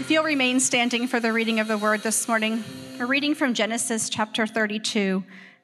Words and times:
If 0.00 0.10
you'll 0.10 0.24
remain 0.24 0.60
standing 0.60 1.06
for 1.06 1.20
the 1.20 1.30
reading 1.30 1.60
of 1.60 1.68
the 1.68 1.76
word 1.76 2.02
this 2.02 2.26
morning, 2.26 2.64
a 2.98 3.04
reading 3.04 3.34
from 3.34 3.52
Genesis 3.52 4.08
chapter 4.08 4.46
32, 4.46 5.22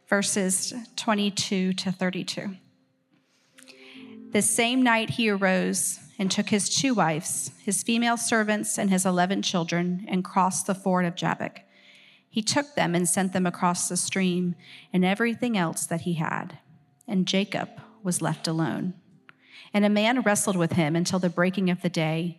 verses 0.08 0.74
22 0.96 1.72
to 1.72 1.90
32. 1.90 2.54
The 4.32 4.42
same 4.42 4.82
night 4.82 5.08
he 5.08 5.30
arose 5.30 6.00
and 6.18 6.30
took 6.30 6.50
his 6.50 6.68
two 6.68 6.92
wives, 6.92 7.50
his 7.64 7.82
female 7.82 8.18
servants, 8.18 8.78
and 8.78 8.90
his 8.90 9.06
eleven 9.06 9.40
children, 9.40 10.04
and 10.06 10.22
crossed 10.22 10.66
the 10.66 10.74
ford 10.74 11.06
of 11.06 11.16
Jabbok. 11.16 11.60
He 12.28 12.42
took 12.42 12.74
them 12.74 12.94
and 12.94 13.08
sent 13.08 13.32
them 13.32 13.46
across 13.46 13.88
the 13.88 13.96
stream 13.96 14.54
and 14.92 15.02
everything 15.02 15.56
else 15.56 15.86
that 15.86 16.02
he 16.02 16.14
had. 16.14 16.58
And 17.08 17.26
Jacob 17.26 17.70
was 18.02 18.20
left 18.20 18.46
alone. 18.46 18.92
And 19.72 19.86
a 19.86 19.88
man 19.88 20.20
wrestled 20.20 20.56
with 20.56 20.72
him 20.72 20.94
until 20.94 21.18
the 21.18 21.30
breaking 21.30 21.70
of 21.70 21.80
the 21.80 21.88
day. 21.88 22.38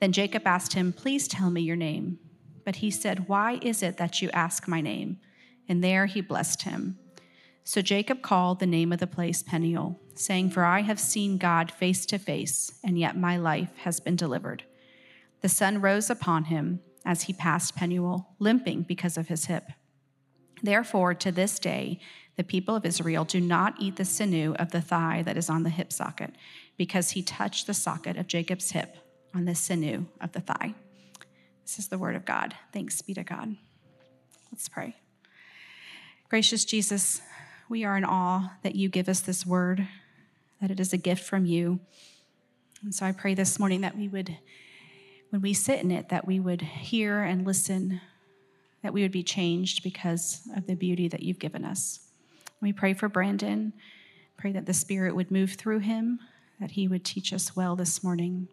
Then 0.00 0.12
Jacob 0.12 0.46
asked 0.46 0.72
him, 0.72 0.92
Please 0.92 1.28
tell 1.28 1.50
me 1.50 1.60
your 1.60 1.76
name. 1.76 2.18
But 2.64 2.76
he 2.76 2.90
said, 2.90 3.28
Why 3.28 3.58
is 3.62 3.82
it 3.82 3.98
that 3.98 4.20
you 4.20 4.30
ask 4.30 4.66
my 4.66 4.80
name? 4.80 5.18
And 5.68 5.84
there 5.84 6.06
he 6.06 6.20
blessed 6.20 6.62
him. 6.62 6.98
So 7.62 7.82
Jacob 7.82 8.22
called 8.22 8.58
the 8.58 8.66
name 8.66 8.92
of 8.92 8.98
the 8.98 9.06
place 9.06 9.42
Peniel, 9.42 10.00
saying, 10.14 10.50
For 10.50 10.64
I 10.64 10.80
have 10.80 10.98
seen 10.98 11.38
God 11.38 11.70
face 11.70 12.06
to 12.06 12.18
face, 12.18 12.72
and 12.82 12.98
yet 12.98 13.16
my 13.16 13.36
life 13.36 13.76
has 13.78 14.00
been 14.00 14.16
delivered. 14.16 14.64
The 15.42 15.48
sun 15.48 15.80
rose 15.80 16.10
upon 16.10 16.44
him 16.44 16.80
as 17.04 17.22
he 17.22 17.32
passed 17.32 17.76
Peniel, 17.76 18.30
limping 18.38 18.82
because 18.82 19.16
of 19.16 19.28
his 19.28 19.46
hip. 19.46 19.70
Therefore, 20.62 21.14
to 21.14 21.30
this 21.30 21.58
day, 21.58 22.00
the 22.36 22.44
people 22.44 22.74
of 22.74 22.84
Israel 22.84 23.24
do 23.24 23.40
not 23.40 23.74
eat 23.78 23.96
the 23.96 24.04
sinew 24.04 24.54
of 24.54 24.70
the 24.70 24.80
thigh 24.80 25.22
that 25.22 25.36
is 25.36 25.48
on 25.48 25.62
the 25.62 25.70
hip 25.70 25.92
socket, 25.92 26.34
because 26.76 27.10
he 27.10 27.22
touched 27.22 27.66
the 27.66 27.74
socket 27.74 28.16
of 28.16 28.26
Jacob's 28.26 28.72
hip 28.72 28.96
on 29.34 29.44
the 29.44 29.54
sinew 29.54 30.06
of 30.20 30.32
the 30.32 30.40
thigh. 30.40 30.74
This 31.64 31.78
is 31.78 31.88
the 31.88 31.98
word 31.98 32.16
of 32.16 32.24
God. 32.24 32.54
Thanks 32.72 33.00
be 33.00 33.14
to 33.14 33.22
God. 33.22 33.56
Let's 34.50 34.68
pray. 34.68 34.96
Gracious 36.28 36.64
Jesus, 36.64 37.22
we 37.68 37.84
are 37.84 37.96
in 37.96 38.04
awe 38.04 38.52
that 38.62 38.74
you 38.74 38.88
give 38.88 39.08
us 39.08 39.20
this 39.20 39.46
word, 39.46 39.86
that 40.60 40.70
it 40.70 40.80
is 40.80 40.92
a 40.92 40.96
gift 40.96 41.22
from 41.22 41.46
you. 41.46 41.80
And 42.82 42.94
so 42.94 43.06
I 43.06 43.12
pray 43.12 43.34
this 43.34 43.58
morning 43.58 43.82
that 43.82 43.96
we 43.96 44.08
would, 44.08 44.36
when 45.30 45.42
we 45.42 45.54
sit 45.54 45.80
in 45.80 45.90
it, 45.90 46.08
that 46.08 46.26
we 46.26 46.40
would 46.40 46.62
hear 46.62 47.22
and 47.22 47.46
listen, 47.46 48.00
that 48.82 48.92
we 48.92 49.02
would 49.02 49.12
be 49.12 49.22
changed 49.22 49.82
because 49.82 50.48
of 50.56 50.66
the 50.66 50.74
beauty 50.74 51.08
that 51.08 51.22
you've 51.22 51.38
given 51.38 51.64
us. 51.64 52.00
We 52.60 52.72
pray 52.72 52.94
for 52.94 53.08
Brandon, 53.08 53.72
pray 54.36 54.52
that 54.52 54.66
the 54.66 54.74
Spirit 54.74 55.14
would 55.14 55.30
move 55.30 55.52
through 55.52 55.80
him, 55.80 56.18
that 56.58 56.72
he 56.72 56.88
would 56.88 57.04
teach 57.04 57.32
us 57.32 57.54
well 57.54 57.76
this 57.76 58.02
morning 58.02 58.48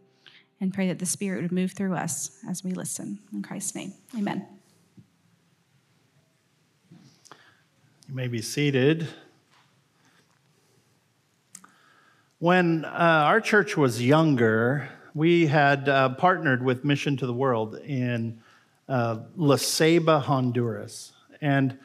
and 0.60 0.74
pray 0.74 0.88
that 0.88 1.00
the 1.00 1.06
Spirit 1.06 1.42
would 1.42 1.52
move 1.52 1.72
through 1.72 1.96
us 1.96 2.40
as 2.50 2.64
we 2.64 2.72
listen. 2.72 3.20
In 3.34 3.42
Christ's 3.42 3.76
name, 3.76 3.94
amen. 4.18 4.46
You 8.10 8.16
may 8.16 8.28
be 8.28 8.42
seated. 8.42 9.08
When 12.40 12.86
uh, 12.86 12.90
our 12.90 13.42
church 13.42 13.76
was 13.76 14.02
younger, 14.02 14.88
we 15.14 15.48
had 15.48 15.90
uh, 15.90 16.10
partnered 16.10 16.64
with 16.64 16.86
Mission 16.86 17.18
to 17.18 17.26
the 17.26 17.34
World 17.34 17.76
in 17.76 18.40
uh, 18.88 19.20
La 19.36 19.56
Ceiba, 19.56 20.22
Honduras. 20.22 21.14
And 21.42 21.78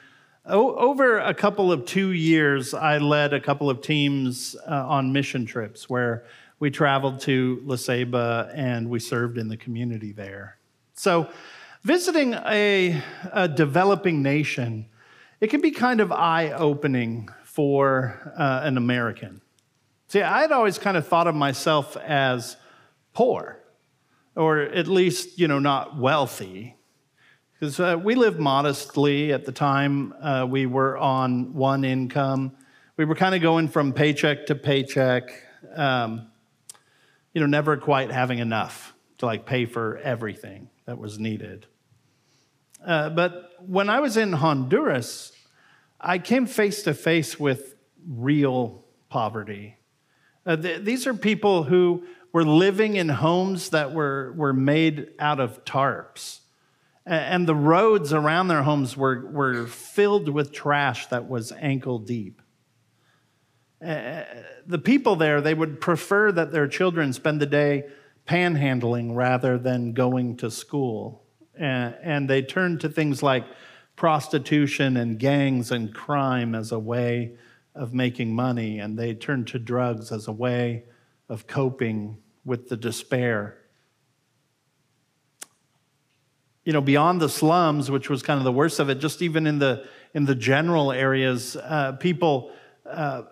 o- 0.44 0.76
over 0.76 1.18
a 1.18 1.34
couple 1.34 1.72
of 1.72 1.86
two 1.86 2.12
years, 2.12 2.74
I 2.74 2.98
led 2.98 3.32
a 3.32 3.40
couple 3.40 3.70
of 3.70 3.80
teams 3.80 4.54
uh, 4.68 4.86
on 4.86 5.12
mission 5.12 5.46
trips 5.46 5.88
where 5.88 6.24
we 6.62 6.70
traveled 6.70 7.18
to 7.18 7.60
La 7.64 7.74
Ceiba 7.74 8.48
and 8.54 8.88
we 8.88 9.00
served 9.00 9.36
in 9.36 9.48
the 9.48 9.56
community 9.56 10.12
there. 10.12 10.58
So, 10.94 11.28
visiting 11.82 12.34
a, 12.34 13.02
a 13.32 13.48
developing 13.48 14.22
nation, 14.22 14.86
it 15.40 15.48
can 15.48 15.60
be 15.60 15.72
kind 15.72 16.00
of 16.00 16.12
eye 16.12 16.52
opening 16.52 17.28
for 17.42 18.32
uh, 18.38 18.60
an 18.62 18.76
American. 18.76 19.40
See, 20.06 20.22
I'd 20.22 20.52
always 20.52 20.78
kind 20.78 20.96
of 20.96 21.04
thought 21.04 21.26
of 21.26 21.34
myself 21.34 21.96
as 21.96 22.56
poor, 23.12 23.58
or 24.36 24.60
at 24.60 24.86
least, 24.86 25.40
you 25.40 25.48
know, 25.48 25.58
not 25.58 25.98
wealthy. 25.98 26.76
Because 27.54 27.80
uh, 27.80 27.98
we 28.00 28.14
lived 28.14 28.38
modestly 28.38 29.32
at 29.32 29.46
the 29.46 29.52
time, 29.52 30.14
uh, 30.22 30.46
we 30.48 30.66
were 30.66 30.96
on 30.96 31.54
one 31.54 31.84
income. 31.84 32.52
We 32.96 33.04
were 33.04 33.16
kind 33.16 33.34
of 33.34 33.42
going 33.42 33.66
from 33.66 33.92
paycheck 33.92 34.46
to 34.46 34.54
paycheck. 34.54 35.24
Um, 35.74 36.28
you 37.32 37.40
know, 37.40 37.46
never 37.46 37.76
quite 37.76 38.10
having 38.10 38.38
enough 38.38 38.94
to 39.18 39.26
like 39.26 39.46
pay 39.46 39.66
for 39.66 39.98
everything 39.98 40.68
that 40.86 40.98
was 40.98 41.18
needed. 41.18 41.66
Uh, 42.84 43.10
but 43.10 43.52
when 43.60 43.88
I 43.88 44.00
was 44.00 44.16
in 44.16 44.32
Honduras, 44.32 45.32
I 46.00 46.18
came 46.18 46.46
face 46.46 46.82
to 46.82 46.94
face 46.94 47.38
with 47.38 47.76
real 48.08 48.84
poverty. 49.08 49.76
Uh, 50.44 50.56
th- 50.56 50.82
these 50.82 51.06
are 51.06 51.14
people 51.14 51.62
who 51.62 52.04
were 52.32 52.44
living 52.44 52.96
in 52.96 53.08
homes 53.08 53.70
that 53.70 53.92
were, 53.92 54.32
were 54.36 54.52
made 54.52 55.10
out 55.20 55.38
of 55.38 55.64
tarps. 55.64 56.40
And 57.06 57.46
the 57.48 57.54
roads 57.54 58.12
around 58.12 58.48
their 58.48 58.62
homes 58.62 58.96
were, 58.96 59.26
were 59.30 59.66
filled 59.66 60.28
with 60.28 60.52
trash 60.52 61.06
that 61.06 61.28
was 61.28 61.52
ankle 61.52 61.98
deep. 61.98 62.41
The 63.82 64.80
people 64.82 65.16
there, 65.16 65.40
they 65.40 65.54
would 65.54 65.80
prefer 65.80 66.30
that 66.32 66.52
their 66.52 66.68
children 66.68 67.12
spend 67.12 67.40
the 67.40 67.46
day 67.46 67.84
panhandling 68.28 69.16
rather 69.16 69.58
than 69.58 69.92
going 69.92 70.36
to 70.36 70.50
school. 70.50 71.24
And, 71.58 71.94
and 72.02 72.30
they 72.30 72.42
turned 72.42 72.80
to 72.82 72.88
things 72.88 73.22
like 73.22 73.44
prostitution 73.96 74.96
and 74.96 75.18
gangs 75.18 75.72
and 75.72 75.92
crime 75.92 76.54
as 76.54 76.72
a 76.72 76.78
way 76.78 77.36
of 77.74 77.92
making 77.92 78.34
money, 78.34 78.78
and 78.78 78.98
they 78.98 79.14
turned 79.14 79.48
to 79.48 79.58
drugs 79.58 80.12
as 80.12 80.28
a 80.28 80.32
way 80.32 80.84
of 81.28 81.46
coping 81.46 82.18
with 82.44 82.68
the 82.68 82.76
despair. 82.76 83.58
You 86.64 86.72
know, 86.72 86.80
beyond 86.80 87.20
the 87.20 87.28
slums, 87.28 87.90
which 87.90 88.08
was 88.08 88.22
kind 88.22 88.38
of 88.38 88.44
the 88.44 88.52
worst 88.52 88.78
of 88.78 88.88
it, 88.88 88.96
just 88.96 89.22
even 89.22 89.46
in 89.46 89.58
the 89.58 89.86
in 90.14 90.26
the 90.26 90.34
general 90.34 90.92
areas, 90.92 91.56
uh, 91.56 91.92
people 91.92 92.52
uh, 92.86 93.22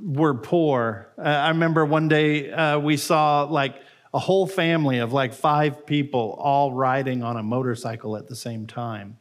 were 0.00 0.34
poor. 0.34 1.12
Uh, 1.18 1.22
I 1.22 1.48
remember 1.48 1.84
one 1.84 2.08
day 2.08 2.50
uh, 2.50 2.78
we 2.78 2.96
saw 2.96 3.42
like 3.42 3.80
a 4.12 4.18
whole 4.18 4.46
family 4.46 4.98
of 4.98 5.12
like 5.12 5.32
five 5.34 5.86
people 5.86 6.36
all 6.38 6.72
riding 6.72 7.22
on 7.22 7.36
a 7.36 7.42
motorcycle 7.42 8.16
at 8.16 8.28
the 8.28 8.36
same 8.36 8.66
time. 8.66 9.18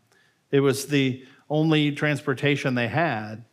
It 0.51 0.61
was 0.61 0.88
the 0.88 1.23
only 1.49 1.91
transportation 1.91 2.75
they 2.75 2.88
had. 2.88 3.44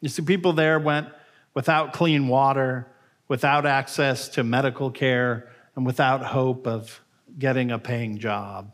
You 0.00 0.08
see, 0.08 0.22
people 0.22 0.52
there 0.52 0.78
went 0.78 1.08
without 1.54 1.92
clean 1.92 2.28
water, 2.28 2.88
without 3.28 3.66
access 3.66 4.28
to 4.30 4.42
medical 4.42 4.90
care, 4.90 5.48
and 5.76 5.86
without 5.86 6.24
hope 6.24 6.66
of 6.66 7.00
getting 7.38 7.70
a 7.70 7.78
paying 7.78 8.18
job. 8.18 8.72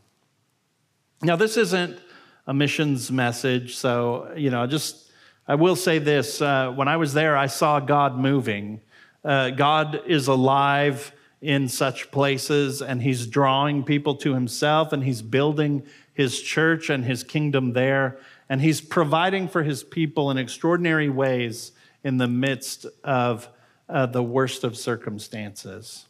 Now, 1.23 1.37
this 1.37 1.57
isn't 1.57 1.99
a 2.47 2.55
missions 2.55 3.11
message, 3.11 3.77
so, 3.77 4.33
you 4.37 4.51
know, 4.51 4.67
just 4.67 5.08
I 5.51 5.55
will 5.55 5.77
say 5.77 5.99
this 5.99 6.43
uh, 6.43 6.71
when 6.73 6.89
I 6.89 6.99
was 6.99 7.15
there, 7.15 7.35
I 7.35 7.47
saw 7.47 7.81
God 7.81 8.19
moving. 8.19 8.83
Uh, 9.25 9.49
God 9.49 10.03
is 10.07 10.29
alive 10.29 11.11
in 11.41 11.71
such 11.71 12.11
places, 12.11 12.83
and 12.83 13.01
He's 13.01 13.27
drawing 13.27 13.83
people 13.83 14.15
to 14.17 14.35
Himself, 14.35 14.93
and 14.93 15.03
He's 15.03 15.23
building 15.23 15.85
His 16.13 16.43
church 16.43 16.91
and 16.91 17.03
His 17.03 17.25
kingdom 17.25 17.73
there, 17.73 18.19
and 18.51 18.61
He's 18.61 18.83
providing 18.83 19.49
for 19.49 19.63
His 19.63 19.83
people 19.83 20.31
in 20.31 20.37
extraordinary 20.37 21.09
ways 21.09 21.73
in 22.05 22.19
the 22.19 22.29
midst 22.29 22.85
of 23.03 23.49
uh, 23.89 24.05
the 24.05 24.23
worst 24.23 24.65
of 24.65 24.77
circumstances. 24.77 26.09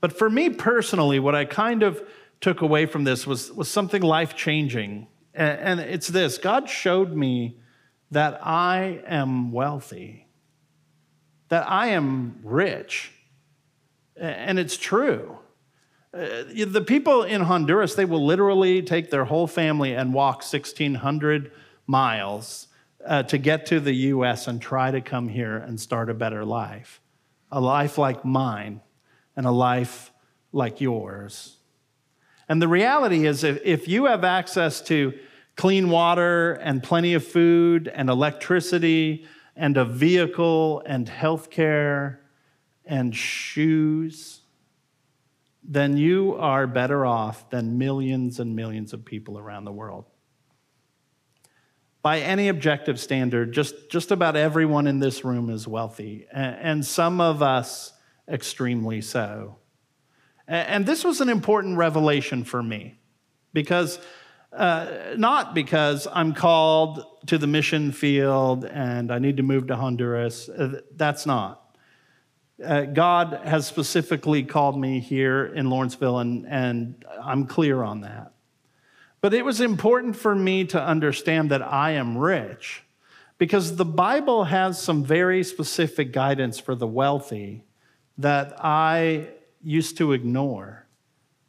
But 0.00 0.12
for 0.12 0.28
me 0.28 0.50
personally, 0.50 1.20
what 1.20 1.36
I 1.36 1.44
kind 1.44 1.84
of 1.84 2.02
took 2.40 2.60
away 2.60 2.86
from 2.86 3.04
this 3.04 3.24
was, 3.24 3.52
was 3.52 3.70
something 3.70 4.02
life 4.02 4.34
changing. 4.34 5.06
And 5.32 5.78
it's 5.78 6.08
this 6.08 6.38
God 6.38 6.68
showed 6.68 7.12
me 7.12 7.56
that 8.10 8.40
I 8.44 9.02
am 9.06 9.52
wealthy, 9.52 10.26
that 11.48 11.68
I 11.68 11.88
am 11.88 12.40
rich. 12.42 13.12
And 14.16 14.58
it's 14.58 14.76
true. 14.76 15.38
Uh, 16.14 16.44
the 16.66 16.82
people 16.86 17.22
in 17.24 17.42
Honduras, 17.42 17.94
they 17.94 18.06
will 18.06 18.24
literally 18.24 18.80
take 18.80 19.10
their 19.10 19.26
whole 19.26 19.46
family 19.46 19.92
and 19.92 20.14
walk 20.14 20.36
1,600 20.36 21.52
miles 21.86 22.68
uh, 23.04 23.22
to 23.24 23.38
get 23.38 23.66
to 23.66 23.80
the 23.80 23.92
US 23.94 24.48
and 24.48 24.60
try 24.60 24.90
to 24.90 25.00
come 25.00 25.28
here 25.28 25.56
and 25.56 25.78
start 25.78 26.08
a 26.08 26.14
better 26.14 26.44
life. 26.44 27.00
A 27.52 27.60
life 27.60 27.98
like 27.98 28.24
mine 28.24 28.80
and 29.36 29.46
a 29.46 29.50
life 29.50 30.10
like 30.52 30.80
yours. 30.80 31.58
And 32.48 32.62
the 32.62 32.68
reality 32.68 33.26
is, 33.26 33.44
if, 33.44 33.60
if 33.64 33.88
you 33.88 34.06
have 34.06 34.24
access 34.24 34.80
to 34.82 35.12
clean 35.56 35.88
water 35.90 36.52
and 36.52 36.82
plenty 36.82 37.14
of 37.14 37.24
food 37.24 37.88
and 37.88 38.08
electricity 38.10 39.26
and 39.56 39.76
a 39.76 39.84
vehicle 39.84 40.82
and 40.84 41.08
health 41.08 41.50
care 41.50 42.20
and 42.84 43.16
shoes, 43.16 44.42
then 45.64 45.96
you 45.96 46.34
are 46.34 46.66
better 46.66 47.04
off 47.04 47.48
than 47.50 47.78
millions 47.78 48.38
and 48.38 48.54
millions 48.54 48.92
of 48.92 49.04
people 49.04 49.38
around 49.38 49.64
the 49.64 49.72
world. 49.72 50.04
By 52.02 52.20
any 52.20 52.48
objective 52.48 53.00
standard, 53.00 53.52
just, 53.52 53.90
just 53.90 54.12
about 54.12 54.36
everyone 54.36 54.86
in 54.86 55.00
this 55.00 55.24
room 55.24 55.50
is 55.50 55.66
wealthy, 55.66 56.26
and 56.30 56.86
some 56.86 57.20
of 57.20 57.42
us 57.42 57.92
extremely 58.28 59.00
so. 59.00 59.56
And 60.46 60.86
this 60.86 61.02
was 61.02 61.20
an 61.20 61.28
important 61.28 61.76
revelation 61.76 62.44
for 62.44 62.62
me 62.62 63.00
because 63.52 63.98
uh, 64.56 65.14
not 65.16 65.54
because 65.54 66.08
I'm 66.10 66.32
called 66.32 67.04
to 67.26 67.38
the 67.38 67.46
mission 67.46 67.92
field 67.92 68.64
and 68.64 69.12
I 69.12 69.18
need 69.18 69.36
to 69.36 69.42
move 69.42 69.66
to 69.66 69.76
Honduras. 69.76 70.48
Uh, 70.48 70.80
that's 70.94 71.26
not. 71.26 71.76
Uh, 72.64 72.82
God 72.82 73.40
has 73.44 73.66
specifically 73.66 74.42
called 74.42 74.80
me 74.80 74.98
here 75.00 75.44
in 75.44 75.68
Lawrenceville, 75.68 76.20
and, 76.20 76.46
and 76.46 77.04
I'm 77.22 77.46
clear 77.46 77.82
on 77.82 78.00
that. 78.00 78.32
But 79.20 79.34
it 79.34 79.44
was 79.44 79.60
important 79.60 80.16
for 80.16 80.34
me 80.34 80.64
to 80.66 80.82
understand 80.82 81.50
that 81.50 81.60
I 81.60 81.92
am 81.92 82.16
rich 82.16 82.82
because 83.36 83.76
the 83.76 83.84
Bible 83.84 84.44
has 84.44 84.80
some 84.80 85.04
very 85.04 85.44
specific 85.44 86.12
guidance 86.12 86.58
for 86.58 86.74
the 86.74 86.86
wealthy 86.86 87.64
that 88.16 88.56
I 88.64 89.28
used 89.62 89.98
to 89.98 90.12
ignore 90.12 90.86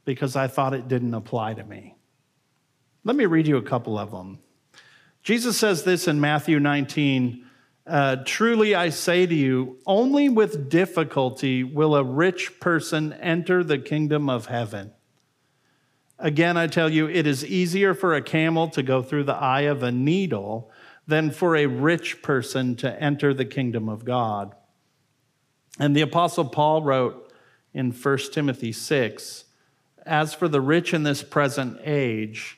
because 0.04 0.36
I 0.36 0.48
thought 0.48 0.74
it 0.74 0.90
didn't 0.90 1.14
apply 1.14 1.54
to 1.54 1.64
me. 1.64 1.97
Let 3.08 3.16
me 3.16 3.26
read 3.26 3.48
you 3.48 3.56
a 3.56 3.62
couple 3.62 3.98
of 3.98 4.12
them. 4.12 4.40
Jesus 5.24 5.58
says 5.58 5.86
this 5.86 6.10
in 6.10 6.20
Matthew 6.20 6.60
19 6.60 7.46
uh, 7.88 8.18
Truly 8.26 8.76
I 8.76 8.90
say 8.90 9.26
to 9.26 9.34
you, 9.34 9.78
only 9.88 10.28
with 10.28 10.70
difficulty 10.70 11.64
will 11.64 11.96
a 11.96 12.04
rich 12.04 12.60
person 12.60 13.14
enter 13.14 13.64
the 13.64 13.78
kingdom 13.78 14.30
of 14.30 14.48
heaven. 14.48 14.92
Again, 16.20 16.58
I 16.58 16.68
tell 16.68 16.90
you, 16.90 17.08
it 17.08 17.26
is 17.26 17.46
easier 17.46 17.94
for 17.94 18.14
a 18.14 18.22
camel 18.22 18.68
to 18.72 18.84
go 18.84 19.02
through 19.02 19.24
the 19.24 19.36
eye 19.36 19.62
of 19.62 19.84
a 19.84 19.92
needle 19.92 20.70
than 21.08 21.32
for 21.32 21.56
a 21.56 21.66
rich 21.66 22.22
person 22.22 22.76
to 22.76 23.02
enter 23.02 23.34
the 23.34 23.46
kingdom 23.46 23.88
of 23.88 24.04
God. 24.04 24.54
And 25.80 25.96
the 25.96 26.02
Apostle 26.02 26.50
Paul 26.50 26.84
wrote 26.84 27.32
in 27.74 27.94
1 27.94 28.18
Timothy 28.34 28.74
6 28.74 29.46
As 30.06 30.34
for 30.34 30.50
the 30.50 30.60
rich 30.60 30.94
in 30.94 31.04
this 31.04 31.24
present 31.24 31.80
age, 31.86 32.58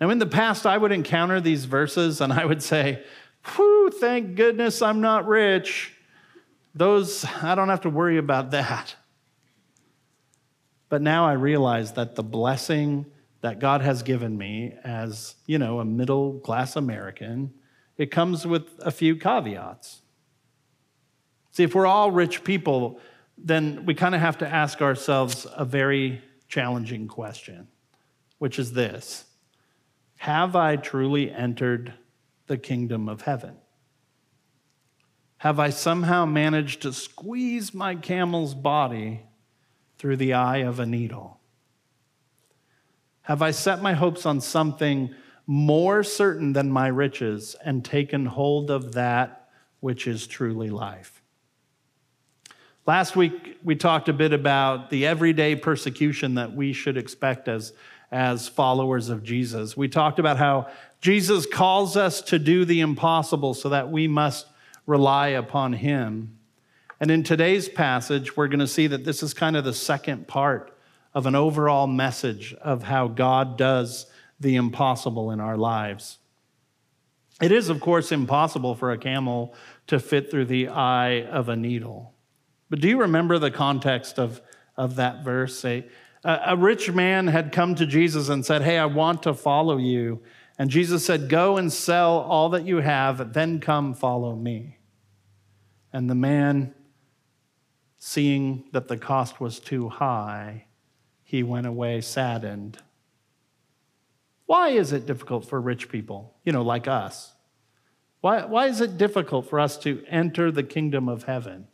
Now, 0.00 0.10
in 0.10 0.18
the 0.18 0.26
past, 0.26 0.66
I 0.66 0.76
would 0.76 0.92
encounter 0.92 1.40
these 1.40 1.64
verses 1.64 2.20
and 2.20 2.32
I 2.32 2.44
would 2.44 2.62
say, 2.62 3.02
Whew, 3.54 3.90
thank 3.90 4.36
goodness 4.36 4.82
I'm 4.82 5.00
not 5.00 5.26
rich. 5.26 5.92
Those, 6.74 7.24
I 7.42 7.54
don't 7.54 7.68
have 7.68 7.82
to 7.82 7.90
worry 7.90 8.18
about 8.18 8.50
that. 8.52 8.96
But 10.88 11.02
now 11.02 11.26
I 11.26 11.32
realize 11.32 11.92
that 11.92 12.14
the 12.14 12.22
blessing 12.22 13.06
that 13.42 13.58
God 13.58 13.82
has 13.82 14.02
given 14.02 14.38
me 14.38 14.74
as, 14.84 15.34
you 15.46 15.58
know, 15.58 15.80
a 15.80 15.84
middle 15.84 16.40
class 16.40 16.76
American, 16.76 17.52
it 17.98 18.10
comes 18.10 18.46
with 18.46 18.68
a 18.80 18.90
few 18.90 19.16
caveats. 19.16 20.00
See, 21.52 21.62
if 21.62 21.74
we're 21.74 21.86
all 21.86 22.10
rich 22.10 22.42
people, 22.42 22.98
then 23.36 23.84
we 23.84 23.94
kind 23.94 24.14
of 24.14 24.20
have 24.20 24.38
to 24.38 24.48
ask 24.48 24.80
ourselves 24.80 25.46
a 25.54 25.64
very 25.64 26.22
challenging 26.48 27.06
question, 27.06 27.68
which 28.38 28.58
is 28.58 28.72
this 28.72 29.26
have 30.24 30.56
I 30.56 30.76
truly 30.76 31.30
entered 31.30 31.92
the 32.46 32.56
kingdom 32.56 33.10
of 33.10 33.20
heaven? 33.20 33.56
Have 35.36 35.60
I 35.60 35.68
somehow 35.68 36.24
managed 36.24 36.80
to 36.80 36.94
squeeze 36.94 37.74
my 37.74 37.94
camel's 37.94 38.54
body 38.54 39.20
through 39.98 40.16
the 40.16 40.32
eye 40.32 40.62
of 40.62 40.80
a 40.80 40.86
needle? 40.86 41.40
Have 43.20 43.42
I 43.42 43.50
set 43.50 43.82
my 43.82 43.92
hopes 43.92 44.24
on 44.24 44.40
something 44.40 45.14
more 45.46 46.02
certain 46.02 46.54
than 46.54 46.70
my 46.70 46.86
riches 46.86 47.54
and 47.62 47.84
taken 47.84 48.24
hold 48.24 48.70
of 48.70 48.94
that 48.94 49.50
which 49.80 50.06
is 50.06 50.26
truly 50.26 50.70
life? 50.70 51.20
Last 52.86 53.14
week, 53.14 53.58
we 53.62 53.76
talked 53.76 54.08
a 54.08 54.14
bit 54.14 54.32
about 54.32 54.88
the 54.88 55.06
everyday 55.06 55.54
persecution 55.54 56.36
that 56.36 56.54
we 56.54 56.72
should 56.72 56.96
expect 56.96 57.46
as 57.46 57.74
as 58.14 58.46
followers 58.46 59.08
of 59.08 59.24
Jesus. 59.24 59.76
We 59.76 59.88
talked 59.88 60.20
about 60.20 60.36
how 60.36 60.68
Jesus 61.00 61.46
calls 61.46 61.96
us 61.96 62.22
to 62.22 62.38
do 62.38 62.64
the 62.64 62.80
impossible 62.80 63.54
so 63.54 63.70
that 63.70 63.90
we 63.90 64.06
must 64.06 64.46
rely 64.86 65.28
upon 65.28 65.72
him. 65.72 66.38
And 67.00 67.10
in 67.10 67.24
today's 67.24 67.68
passage, 67.68 68.36
we're 68.36 68.46
going 68.46 68.60
to 68.60 68.68
see 68.68 68.86
that 68.86 69.04
this 69.04 69.24
is 69.24 69.34
kind 69.34 69.56
of 69.56 69.64
the 69.64 69.74
second 69.74 70.28
part 70.28 70.72
of 71.12 71.26
an 71.26 71.34
overall 71.34 71.88
message 71.88 72.54
of 72.62 72.84
how 72.84 73.08
God 73.08 73.58
does 73.58 74.06
the 74.38 74.54
impossible 74.54 75.32
in 75.32 75.40
our 75.40 75.56
lives. 75.56 76.18
It 77.42 77.50
is, 77.50 77.68
of 77.68 77.80
course, 77.80 78.12
impossible 78.12 78.76
for 78.76 78.92
a 78.92 78.98
camel 78.98 79.56
to 79.88 79.98
fit 79.98 80.30
through 80.30 80.44
the 80.44 80.68
eye 80.68 81.24
of 81.24 81.48
a 81.48 81.56
needle. 81.56 82.14
But 82.70 82.80
do 82.80 82.88
you 82.88 83.00
remember 83.00 83.40
the 83.40 83.50
context 83.50 84.20
of, 84.20 84.40
of 84.76 84.96
that 84.96 85.24
verse? 85.24 85.64
Rich 86.56 86.90
man 86.90 87.26
had 87.26 87.52
come 87.52 87.74
to 87.74 87.86
Jesus 87.86 88.28
and 88.28 88.44
said, 88.44 88.62
Hey, 88.62 88.78
I 88.78 88.86
want 88.86 89.22
to 89.24 89.34
follow 89.34 89.76
you. 89.76 90.22
And 90.58 90.70
Jesus 90.70 91.04
said, 91.04 91.28
Go 91.28 91.56
and 91.56 91.72
sell 91.72 92.18
all 92.20 92.50
that 92.50 92.66
you 92.66 92.78
have, 92.78 93.32
then 93.32 93.60
come 93.60 93.94
follow 93.94 94.34
me. 94.34 94.78
And 95.92 96.08
the 96.08 96.14
man, 96.14 96.74
seeing 97.98 98.64
that 98.72 98.88
the 98.88 98.96
cost 98.96 99.40
was 99.40 99.60
too 99.60 99.88
high, 99.88 100.66
he 101.22 101.42
went 101.42 101.66
away 101.66 102.00
saddened. 102.00 102.78
Why 104.46 104.70
is 104.70 104.92
it 104.92 105.06
difficult 105.06 105.46
for 105.46 105.60
rich 105.60 105.88
people, 105.88 106.34
you 106.44 106.52
know, 106.52 106.62
like 106.62 106.86
us? 106.86 107.32
Why, 108.20 108.44
why 108.44 108.66
is 108.66 108.80
it 108.80 108.96
difficult 108.98 109.48
for 109.48 109.60
us 109.60 109.76
to 109.78 110.02
enter 110.08 110.50
the 110.50 110.62
kingdom 110.62 111.08
of 111.08 111.24
heaven? 111.24 111.68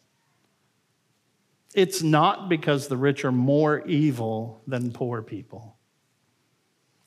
It's 1.74 2.02
not 2.02 2.48
because 2.48 2.88
the 2.88 2.96
rich 2.96 3.24
are 3.24 3.32
more 3.32 3.86
evil 3.86 4.60
than 4.66 4.92
poor 4.92 5.22
people. 5.22 5.76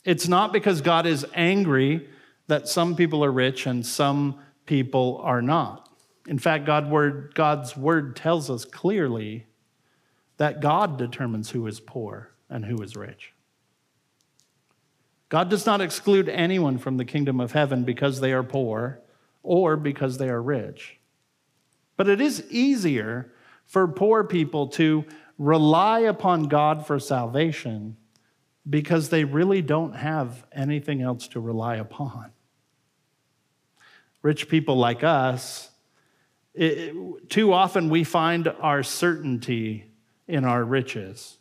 It's 0.05 0.27
not 0.27 0.53
because 0.53 0.81
God 0.81 1.05
is 1.05 1.25
angry 1.33 2.07
that 2.47 2.67
some 2.67 2.95
people 2.95 3.23
are 3.23 3.31
rich 3.31 3.65
and 3.65 3.85
some 3.85 4.39
people 4.65 5.19
are 5.23 5.41
not. 5.41 5.89
In 6.27 6.39
fact, 6.39 6.65
God 6.65 6.89
word, 6.89 7.33
God's 7.35 7.75
word 7.75 8.15
tells 8.15 8.49
us 8.49 8.63
clearly 8.63 9.45
that 10.37 10.61
God 10.61 10.97
determines 10.97 11.51
who 11.51 11.67
is 11.67 11.79
poor 11.79 12.31
and 12.49 12.65
who 12.65 12.81
is 12.81 12.95
rich. 12.95 13.33
God 15.29 15.49
does 15.49 15.65
not 15.65 15.81
exclude 15.81 16.29
anyone 16.29 16.77
from 16.77 16.97
the 16.97 17.05
kingdom 17.05 17.39
of 17.39 17.51
heaven 17.51 17.83
because 17.83 18.19
they 18.19 18.31
are 18.31 18.43
poor 18.43 19.01
or 19.41 19.75
because 19.75 20.17
they 20.17 20.29
are 20.29 20.41
rich. 20.41 20.99
But 21.97 22.07
it 22.07 22.21
is 22.21 22.45
easier 22.49 23.32
for 23.73 23.87
poor 23.87 24.23
people 24.23 24.67
to 24.67 25.03
rely 25.39 26.01
upon 26.01 26.43
God 26.43 26.85
for 26.85 26.99
salvation 26.99 27.97
because 28.69 29.09
they 29.09 29.23
really 29.23 29.63
don't 29.63 29.93
have 29.93 30.45
anything 30.51 31.01
else 31.01 31.27
to 31.29 31.39
rely 31.39 31.77
upon. 31.77 32.31
Rich 34.21 34.47
people 34.47 34.77
like 34.77 35.03
us, 35.03 35.71
it, 36.53 36.93
too 37.31 37.51
often 37.51 37.89
we 37.89 38.03
find 38.03 38.47
our 38.47 38.83
certainty 38.83 39.91
in 40.27 40.45
our 40.45 40.63
riches. 40.63 41.39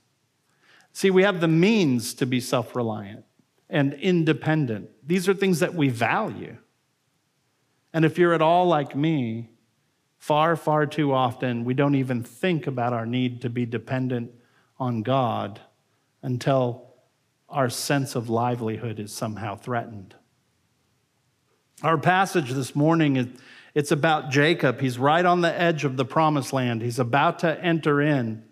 See, 0.94 1.10
we 1.10 1.24
have 1.24 1.42
the 1.42 1.48
means 1.48 2.14
to 2.14 2.24
be 2.24 2.40
self 2.40 2.74
reliant 2.74 3.26
and 3.68 3.92
independent. 3.92 4.88
These 5.06 5.28
are 5.28 5.34
things 5.34 5.60
that 5.60 5.74
we 5.74 5.90
value. 5.90 6.56
And 7.92 8.06
if 8.06 8.16
you're 8.16 8.32
at 8.32 8.40
all 8.40 8.66
like 8.66 8.96
me, 8.96 9.51
far, 10.22 10.54
far 10.54 10.86
too 10.86 11.12
often 11.12 11.64
we 11.64 11.74
don't 11.74 11.96
even 11.96 12.22
think 12.22 12.68
about 12.68 12.92
our 12.92 13.04
need 13.04 13.42
to 13.42 13.50
be 13.50 13.66
dependent 13.66 14.30
on 14.78 15.02
God 15.02 15.60
until 16.22 16.94
our 17.48 17.68
sense 17.68 18.14
of 18.14 18.30
livelihood 18.30 19.00
is 19.00 19.12
somehow 19.12 19.56
threatened. 19.56 20.14
Our 21.82 21.98
passage 21.98 22.52
this 22.52 22.76
morning 22.76 23.16
is 23.16 23.26
it's 23.74 23.90
about 23.90 24.30
Jacob. 24.30 24.80
He's 24.80 24.96
right 24.96 25.24
on 25.24 25.40
the 25.40 25.52
edge 25.60 25.82
of 25.82 25.96
the 25.96 26.04
promised 26.04 26.52
land. 26.52 26.82
He's 26.82 27.00
about 27.00 27.40
to 27.40 27.60
enter 27.60 28.00
in. 28.00 28.44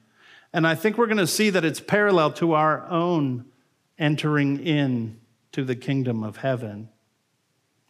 And 0.52 0.66
I 0.66 0.74
think 0.74 0.98
we're 0.98 1.06
going 1.06 1.18
to 1.18 1.26
see 1.26 1.50
that 1.50 1.64
it's 1.64 1.78
parallel 1.78 2.32
to 2.32 2.54
our 2.54 2.84
own 2.88 3.44
entering 3.96 4.58
in 4.58 5.20
to 5.52 5.62
the 5.62 5.76
kingdom 5.76 6.24
of 6.24 6.38
heaven. 6.38 6.88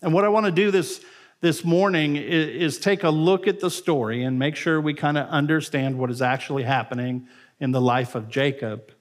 And 0.02 0.12
what 0.12 0.26
I 0.26 0.28
want 0.28 0.44
to 0.44 0.52
do 0.52 0.70
this, 0.70 1.02
this 1.40 1.64
morning 1.64 2.16
is, 2.16 2.75
is 2.75 2.78
take 2.78 3.02
a 3.02 3.11
look 3.11 3.47
at 3.47 3.61
the 3.61 3.70
story 3.70 4.23
and 4.23 4.38
make 4.38 4.56
sure 4.56 4.80
we 4.80 4.94
kind 4.94 5.16
of 5.16 5.26
understand 5.28 5.99
what 5.99 6.11
is 6.11 6.20
actually 6.20 6.64
happening 6.64 7.26
in 7.59 7.73
the 7.73 7.80
life 7.80 8.14
of 8.14 8.28
Jacob. 8.28 8.92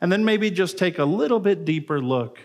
And 0.00 0.10
then 0.10 0.24
maybe 0.24 0.50
just 0.50 0.76
take 0.76 0.98
a 0.98 1.04
little 1.04 1.40
bit 1.40 1.64
deeper 1.64 2.00
look 2.00 2.38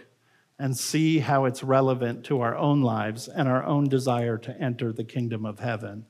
and 0.60 0.78
see 0.78 1.20
how 1.20 1.46
it's 1.46 1.64
relevant 1.64 2.26
to 2.26 2.42
our 2.42 2.56
own 2.56 2.82
lives 2.82 3.28
and 3.28 3.48
our 3.48 3.64
own 3.64 3.88
desire 3.88 4.38
to 4.38 4.62
enter 4.62 4.92
the 4.92 5.04
kingdom 5.04 5.46
of 5.46 5.60
heaven. 5.60 6.06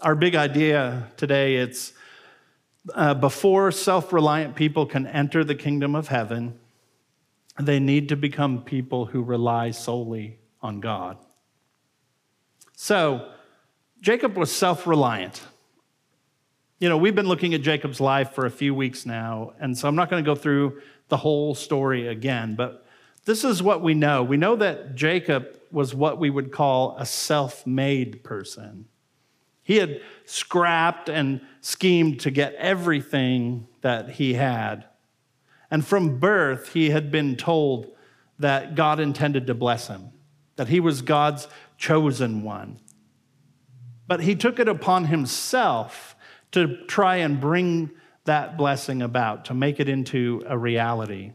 Our 0.00 0.14
big 0.14 0.34
idea 0.34 1.10
today 1.16 1.56
it's 1.56 1.92
uh, 2.94 3.14
before 3.14 3.72
self-reliant 3.72 4.54
people 4.54 4.86
can 4.86 5.06
enter 5.06 5.44
the 5.44 5.54
kingdom 5.54 5.94
of 5.94 6.08
heaven, 6.08 6.58
they 7.58 7.80
need 7.80 8.08
to 8.10 8.16
become 8.16 8.62
people 8.62 9.06
who 9.06 9.22
rely 9.22 9.70
solely 9.70 10.38
on 10.60 10.80
God. 10.80 11.18
So, 12.76 13.32
Jacob 14.02 14.36
was 14.36 14.54
self-reliant. 14.54 15.42
You 16.78 16.90
know, 16.90 16.98
we've 16.98 17.14
been 17.14 17.26
looking 17.26 17.54
at 17.54 17.62
Jacob's 17.62 18.02
life 18.02 18.32
for 18.34 18.44
a 18.44 18.50
few 18.50 18.74
weeks 18.74 19.06
now, 19.06 19.54
and 19.58 19.76
so 19.76 19.88
I'm 19.88 19.96
not 19.96 20.10
going 20.10 20.22
to 20.22 20.30
go 20.30 20.34
through 20.34 20.82
the 21.08 21.16
whole 21.16 21.54
story 21.54 22.06
again, 22.06 22.54
but 22.54 22.84
this 23.24 23.44
is 23.44 23.62
what 23.62 23.80
we 23.80 23.94
know. 23.94 24.22
We 24.22 24.36
know 24.36 24.56
that 24.56 24.94
Jacob 24.94 25.58
was 25.72 25.94
what 25.94 26.18
we 26.18 26.28
would 26.28 26.52
call 26.52 26.96
a 26.98 27.06
self 27.06 27.66
made 27.66 28.22
person. 28.22 28.84
He 29.62 29.76
had 29.76 30.02
scrapped 30.26 31.08
and 31.08 31.40
schemed 31.62 32.20
to 32.20 32.30
get 32.30 32.54
everything 32.56 33.68
that 33.80 34.10
he 34.10 34.34
had. 34.34 34.84
And 35.70 35.84
from 35.84 36.18
birth, 36.18 36.74
he 36.74 36.90
had 36.90 37.10
been 37.10 37.36
told 37.36 37.90
that 38.38 38.74
God 38.74 39.00
intended 39.00 39.46
to 39.46 39.54
bless 39.54 39.88
him, 39.88 40.10
that 40.56 40.68
he 40.68 40.78
was 40.78 41.00
God's 41.00 41.48
chosen 41.76 42.42
one. 42.42 42.80
But 44.06 44.20
he 44.20 44.36
took 44.36 44.58
it 44.58 44.68
upon 44.68 45.06
himself 45.06 46.16
to 46.52 46.84
try 46.86 47.16
and 47.16 47.40
bring 47.40 47.90
that 48.24 48.56
blessing 48.56 49.02
about, 49.02 49.46
to 49.46 49.54
make 49.54 49.80
it 49.80 49.88
into 49.88 50.44
a 50.46 50.56
reality. 50.56 51.32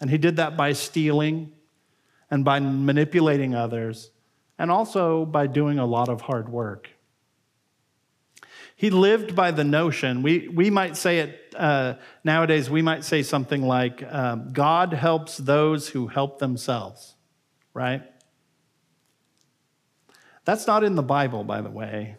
And 0.00 0.10
he 0.10 0.18
did 0.18 0.36
that 0.36 0.56
by 0.56 0.72
stealing 0.72 1.52
and 2.30 2.44
by 2.44 2.60
manipulating 2.60 3.54
others, 3.54 4.10
and 4.58 4.70
also 4.70 5.24
by 5.24 5.46
doing 5.46 5.78
a 5.78 5.86
lot 5.86 6.08
of 6.08 6.20
hard 6.20 6.48
work. 6.48 6.90
He 8.76 8.90
lived 8.90 9.34
by 9.34 9.50
the 9.50 9.64
notion, 9.64 10.22
we, 10.22 10.48
we 10.48 10.70
might 10.70 10.96
say 10.96 11.18
it 11.18 11.54
uh, 11.56 11.94
nowadays, 12.22 12.70
we 12.70 12.82
might 12.82 13.04
say 13.04 13.22
something 13.22 13.62
like, 13.62 14.04
um, 14.12 14.52
God 14.52 14.92
helps 14.92 15.36
those 15.36 15.88
who 15.88 16.06
help 16.06 16.38
themselves, 16.38 17.16
right? 17.74 18.02
That's 20.48 20.66
not 20.66 20.82
in 20.82 20.94
the 20.94 21.02
Bible, 21.02 21.44
by 21.44 21.60
the 21.60 21.68
way. 21.68 22.16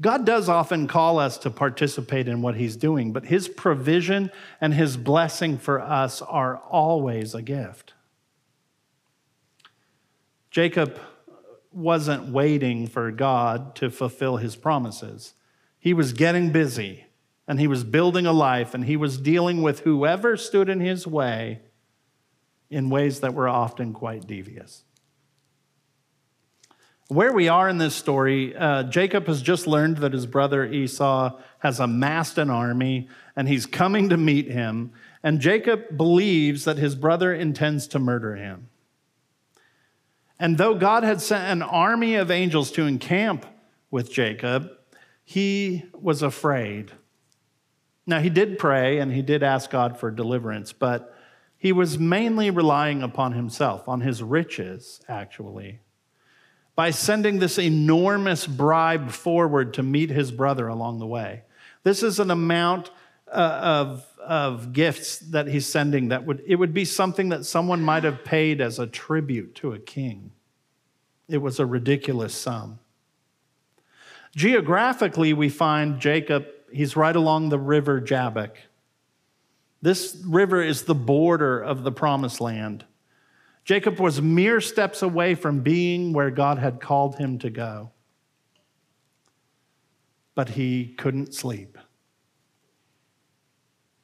God 0.00 0.26
does 0.26 0.48
often 0.48 0.88
call 0.88 1.20
us 1.20 1.38
to 1.38 1.50
participate 1.50 2.26
in 2.26 2.42
what 2.42 2.56
He's 2.56 2.74
doing, 2.74 3.12
but 3.12 3.26
His 3.26 3.46
provision 3.46 4.32
and 4.60 4.74
His 4.74 4.96
blessing 4.96 5.56
for 5.56 5.80
us 5.80 6.20
are 6.20 6.56
always 6.56 7.32
a 7.32 7.42
gift. 7.42 7.94
Jacob 10.50 10.98
wasn't 11.70 12.32
waiting 12.32 12.88
for 12.88 13.12
God 13.12 13.76
to 13.76 13.88
fulfill 13.88 14.38
His 14.38 14.56
promises, 14.56 15.34
he 15.78 15.94
was 15.94 16.12
getting 16.12 16.50
busy 16.50 17.04
and 17.46 17.60
he 17.60 17.68
was 17.68 17.84
building 17.84 18.26
a 18.26 18.32
life 18.32 18.74
and 18.74 18.86
he 18.86 18.96
was 18.96 19.16
dealing 19.18 19.62
with 19.62 19.80
whoever 19.80 20.36
stood 20.36 20.68
in 20.68 20.80
his 20.80 21.06
way 21.06 21.60
in 22.68 22.90
ways 22.90 23.20
that 23.20 23.34
were 23.34 23.48
often 23.48 23.92
quite 23.92 24.26
devious. 24.26 24.83
Where 27.14 27.32
we 27.32 27.46
are 27.46 27.68
in 27.68 27.78
this 27.78 27.94
story, 27.94 28.56
uh, 28.56 28.82
Jacob 28.82 29.28
has 29.28 29.40
just 29.40 29.68
learned 29.68 29.98
that 29.98 30.12
his 30.12 30.26
brother 30.26 30.66
Esau 30.66 31.38
has 31.60 31.78
amassed 31.78 32.38
an 32.38 32.50
army 32.50 33.08
and 33.36 33.46
he's 33.46 33.66
coming 33.66 34.08
to 34.08 34.16
meet 34.16 34.50
him. 34.50 34.90
And 35.22 35.38
Jacob 35.38 35.96
believes 35.96 36.64
that 36.64 36.76
his 36.76 36.96
brother 36.96 37.32
intends 37.32 37.86
to 37.88 38.00
murder 38.00 38.34
him. 38.34 38.68
And 40.40 40.58
though 40.58 40.74
God 40.74 41.04
had 41.04 41.22
sent 41.22 41.44
an 41.44 41.62
army 41.62 42.16
of 42.16 42.32
angels 42.32 42.72
to 42.72 42.84
encamp 42.84 43.46
with 43.92 44.12
Jacob, 44.12 44.72
he 45.22 45.84
was 45.92 46.20
afraid. 46.20 46.90
Now, 48.08 48.18
he 48.18 48.28
did 48.28 48.58
pray 48.58 48.98
and 48.98 49.12
he 49.12 49.22
did 49.22 49.44
ask 49.44 49.70
God 49.70 50.00
for 50.00 50.10
deliverance, 50.10 50.72
but 50.72 51.14
he 51.56 51.70
was 51.70 51.96
mainly 51.96 52.50
relying 52.50 53.04
upon 53.04 53.34
himself, 53.34 53.88
on 53.88 54.00
his 54.00 54.20
riches, 54.20 55.00
actually 55.08 55.78
by 56.76 56.90
sending 56.90 57.38
this 57.38 57.58
enormous 57.58 58.46
bribe 58.46 59.10
forward 59.10 59.74
to 59.74 59.82
meet 59.82 60.10
his 60.10 60.32
brother 60.32 60.68
along 60.68 60.98
the 60.98 61.06
way. 61.06 61.42
This 61.84 62.02
is 62.02 62.18
an 62.18 62.30
amount 62.30 62.90
uh, 63.30 63.60
of, 63.62 64.06
of 64.18 64.72
gifts 64.72 65.18
that 65.18 65.46
he's 65.46 65.66
sending 65.66 66.08
that 66.08 66.26
would 66.26 66.42
it 66.46 66.56
would 66.56 66.74
be 66.74 66.84
something 66.84 67.28
that 67.28 67.44
someone 67.44 67.82
might 67.82 68.04
have 68.04 68.24
paid 68.24 68.60
as 68.60 68.78
a 68.78 68.86
tribute 68.86 69.54
to 69.56 69.72
a 69.72 69.78
king. 69.78 70.32
It 71.28 71.38
was 71.38 71.58
a 71.58 71.66
ridiculous 71.66 72.34
sum. 72.34 72.78
Geographically, 74.36 75.32
we 75.32 75.48
find 75.48 76.00
Jacob, 76.00 76.46
he's 76.72 76.96
right 76.96 77.14
along 77.14 77.48
the 77.48 77.58
river 77.58 78.00
Jabbok. 78.00 78.56
This 79.80 80.20
river 80.26 80.62
is 80.62 80.82
the 80.82 80.94
border 80.94 81.60
of 81.60 81.84
the 81.84 81.92
promised 81.92 82.40
land. 82.40 82.84
Jacob 83.64 83.98
was 83.98 84.20
mere 84.20 84.60
steps 84.60 85.02
away 85.02 85.34
from 85.34 85.60
being 85.60 86.12
where 86.12 86.30
God 86.30 86.58
had 86.58 86.80
called 86.80 87.16
him 87.16 87.38
to 87.38 87.50
go. 87.50 87.90
But 90.34 90.50
he 90.50 90.94
couldn't 90.98 91.34
sleep. 91.34 91.78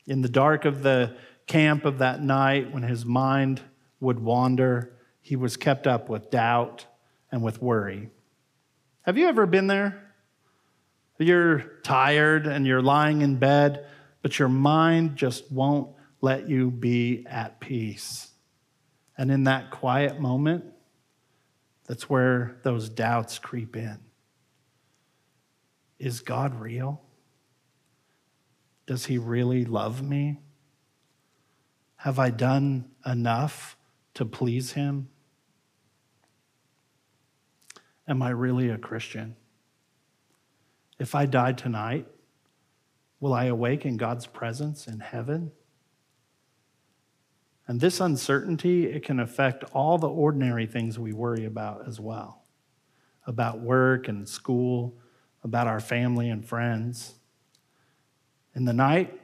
In 0.06 0.22
the 0.22 0.28
dark 0.28 0.64
of 0.64 0.82
the 0.82 1.16
camp 1.46 1.84
of 1.84 1.98
that 1.98 2.22
night, 2.22 2.72
when 2.72 2.82
his 2.82 3.04
mind 3.04 3.60
would 4.00 4.20
wander, 4.20 4.92
he 5.20 5.36
was 5.36 5.56
kept 5.56 5.86
up 5.86 6.08
with 6.08 6.30
doubt 6.30 6.86
and 7.30 7.42
with 7.42 7.60
worry. 7.60 8.08
Have 9.02 9.18
you 9.18 9.28
ever 9.28 9.46
been 9.46 9.66
there? 9.66 10.10
You're 11.18 11.58
tired 11.82 12.46
and 12.46 12.66
you're 12.66 12.80
lying 12.80 13.20
in 13.20 13.36
bed, 13.36 13.86
but 14.22 14.38
your 14.38 14.48
mind 14.48 15.16
just 15.16 15.52
won't 15.52 15.90
let 16.22 16.48
you 16.48 16.70
be 16.70 17.26
at 17.28 17.60
peace. 17.60 18.29
And 19.20 19.30
in 19.30 19.44
that 19.44 19.70
quiet 19.70 20.18
moment, 20.18 20.64
that's 21.86 22.08
where 22.08 22.56
those 22.62 22.88
doubts 22.88 23.38
creep 23.38 23.76
in. 23.76 23.98
Is 25.98 26.20
God 26.20 26.58
real? 26.58 27.02
Does 28.86 29.04
he 29.04 29.18
really 29.18 29.66
love 29.66 30.02
me? 30.02 30.40
Have 31.96 32.18
I 32.18 32.30
done 32.30 32.92
enough 33.04 33.76
to 34.14 34.24
please 34.24 34.72
him? 34.72 35.10
Am 38.08 38.22
I 38.22 38.30
really 38.30 38.70
a 38.70 38.78
Christian? 38.78 39.36
If 40.98 41.14
I 41.14 41.26
die 41.26 41.52
tonight, 41.52 42.06
will 43.20 43.34
I 43.34 43.44
awake 43.44 43.84
in 43.84 43.98
God's 43.98 44.26
presence 44.26 44.86
in 44.86 45.00
heaven? 45.00 45.52
And 47.70 47.80
this 47.80 48.00
uncertainty, 48.00 48.86
it 48.86 49.04
can 49.04 49.20
affect 49.20 49.62
all 49.72 49.96
the 49.96 50.08
ordinary 50.08 50.66
things 50.66 50.98
we 50.98 51.12
worry 51.12 51.44
about 51.44 51.86
as 51.86 52.00
well 52.00 52.42
about 53.28 53.60
work 53.60 54.08
and 54.08 54.28
school, 54.28 54.98
about 55.44 55.68
our 55.68 55.78
family 55.78 56.30
and 56.30 56.44
friends. 56.44 57.14
In 58.56 58.64
the 58.64 58.72
night, 58.72 59.20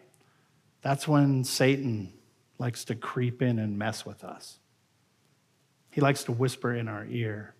that's 0.80 1.08
when 1.08 1.42
Satan 1.42 2.12
likes 2.60 2.84
to 2.84 2.94
creep 2.94 3.42
in 3.42 3.58
and 3.58 3.76
mess 3.76 4.06
with 4.06 4.22
us. 4.22 4.60
He 5.90 6.00
likes 6.00 6.22
to 6.24 6.32
whisper 6.32 6.72
in 6.72 6.86
our 6.86 7.04
ear 7.06 7.56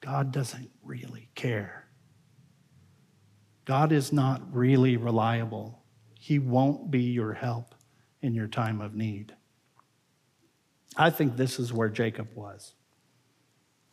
God 0.00 0.32
doesn't 0.32 0.72
really 0.82 1.28
care. 1.36 1.86
God 3.64 3.92
is 3.92 4.12
not 4.12 4.42
really 4.52 4.96
reliable. 4.96 5.84
he 6.18 6.40
won't 6.40 6.90
be 6.90 7.02
your 7.02 7.32
help 7.32 7.76
in 8.22 8.34
your 8.34 8.48
time 8.48 8.80
of 8.80 8.96
need. 8.96 9.36
I 10.96 11.10
think 11.10 11.36
this 11.36 11.58
is 11.58 11.72
where 11.72 11.88
Jacob 11.88 12.28
was. 12.34 12.74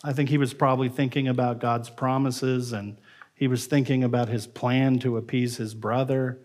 I 0.04 0.14
think 0.14 0.30
he 0.30 0.38
was 0.38 0.54
probably 0.54 0.90
thinking 0.90 1.28
about 1.28 1.60
God's 1.60 1.90
promises 1.90 2.74
and 2.74 2.98
he 3.36 3.48
was 3.48 3.66
thinking 3.66 4.04
about 4.04 4.30
his 4.30 4.46
plan 4.48 5.00
to 5.00 5.18
appease 5.18 5.58
his 5.58 5.74
brother. 5.74 6.40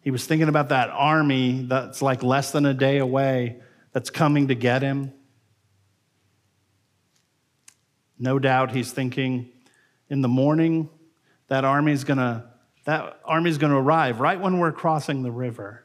He 0.00 0.10
was 0.10 0.26
thinking 0.26 0.48
about 0.48 0.68
that 0.70 0.90
army 0.90 1.66
that's 1.68 2.02
like 2.02 2.22
less 2.22 2.52
than 2.52 2.66
a 2.66 2.74
day 2.74 2.98
away 2.98 3.60
that's 3.92 4.10
coming 4.10 4.48
to 4.48 4.54
get 4.54 4.82
him. 4.82 5.12
No 8.18 8.38
doubt 8.38 8.72
he's 8.72 8.92
thinking 8.92 9.50
in 10.08 10.20
the 10.20 10.28
morning 10.28 10.88
that 11.48 11.64
army's 11.64 12.04
going 12.04 12.18
to 12.18 12.44
that 12.84 13.20
army's 13.24 13.58
going 13.58 13.72
to 13.72 13.78
arrive 13.78 14.20
right 14.20 14.40
when 14.40 14.58
we're 14.58 14.70
crossing 14.70 15.22
the 15.22 15.32
river. 15.32 15.84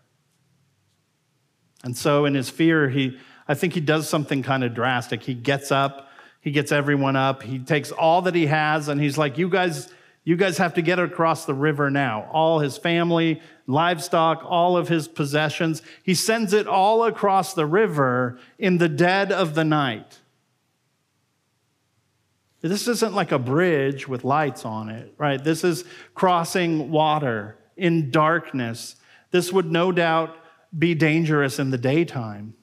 And 1.84 1.98
so 1.98 2.26
in 2.26 2.36
his 2.36 2.48
fear 2.48 2.90
he 2.90 3.18
I 3.52 3.54
think 3.54 3.74
he 3.74 3.82
does 3.82 4.08
something 4.08 4.44
kind 4.44 4.64
of 4.64 4.74
drastic. 4.74 5.24
He 5.24 5.34
gets 5.34 5.74
up, 5.74 6.10
he 6.40 6.52
gets 6.52 6.72
everyone 6.72 7.18
up, 7.18 7.44
he 7.44 7.60
takes 7.60 7.92
all 7.92 8.22
that 8.22 8.34
he 8.34 8.46
has 8.46 8.88
and 8.88 9.02
he's 9.02 9.18
like 9.18 9.38
you 9.38 9.50
guys 9.50 9.94
you 10.24 10.38
guys 10.38 10.58
have 10.60 10.76
to 10.76 10.82
get 10.82 11.00
across 11.00 11.44
the 11.44 11.54
river 11.54 11.90
now. 11.90 12.30
All 12.32 12.60
his 12.60 12.78
family, 12.78 13.42
livestock, 13.68 14.46
all 14.48 14.78
of 14.78 14.88
his 14.88 15.10
possessions. 15.10 15.82
He 16.02 16.16
sends 16.16 16.54
it 16.54 16.66
all 16.66 17.04
across 17.04 17.54
the 17.54 17.66
river 17.66 18.40
in 18.58 18.78
the 18.78 18.88
dead 18.88 19.34
of 19.34 19.54
the 19.54 19.66
night. 19.66 20.20
This 22.62 22.88
isn't 22.88 23.14
like 23.14 23.34
a 23.34 23.40
bridge 23.40 24.08
with 24.08 24.24
lights 24.24 24.64
on 24.64 24.88
it, 24.88 25.14
right? 25.18 25.44
This 25.44 25.66
is 25.66 25.84
crossing 26.14 26.90
water 26.90 27.58
in 27.76 28.12
darkness. 28.12 28.96
This 29.32 29.52
would 29.52 29.70
no 29.70 29.92
doubt 29.92 30.38
be 30.78 30.96
dangerous 30.96 31.60
in 31.60 31.72
the 31.72 31.78
daytime. 31.78 32.54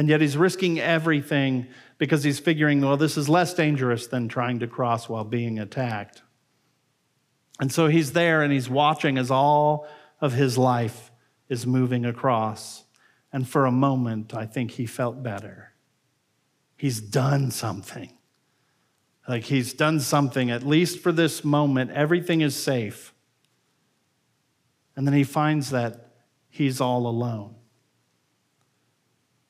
And 0.00 0.08
yet 0.08 0.22
he's 0.22 0.34
risking 0.34 0.80
everything 0.80 1.66
because 1.98 2.24
he's 2.24 2.38
figuring, 2.38 2.80
well, 2.80 2.96
this 2.96 3.18
is 3.18 3.28
less 3.28 3.52
dangerous 3.52 4.06
than 4.06 4.28
trying 4.28 4.60
to 4.60 4.66
cross 4.66 5.10
while 5.10 5.24
being 5.24 5.58
attacked. 5.58 6.22
And 7.60 7.70
so 7.70 7.86
he's 7.86 8.14
there 8.14 8.40
and 8.40 8.50
he's 8.50 8.70
watching 8.70 9.18
as 9.18 9.30
all 9.30 9.86
of 10.18 10.32
his 10.32 10.56
life 10.56 11.10
is 11.50 11.66
moving 11.66 12.06
across. 12.06 12.84
And 13.30 13.46
for 13.46 13.66
a 13.66 13.70
moment, 13.70 14.32
I 14.32 14.46
think 14.46 14.70
he 14.70 14.86
felt 14.86 15.22
better. 15.22 15.74
He's 16.78 17.02
done 17.02 17.50
something. 17.50 18.10
Like 19.28 19.44
he's 19.44 19.74
done 19.74 20.00
something, 20.00 20.50
at 20.50 20.62
least 20.62 21.00
for 21.00 21.12
this 21.12 21.44
moment, 21.44 21.90
everything 21.90 22.40
is 22.40 22.56
safe. 22.56 23.12
And 24.96 25.06
then 25.06 25.12
he 25.12 25.24
finds 25.24 25.68
that 25.72 26.14
he's 26.48 26.80
all 26.80 27.06
alone. 27.06 27.56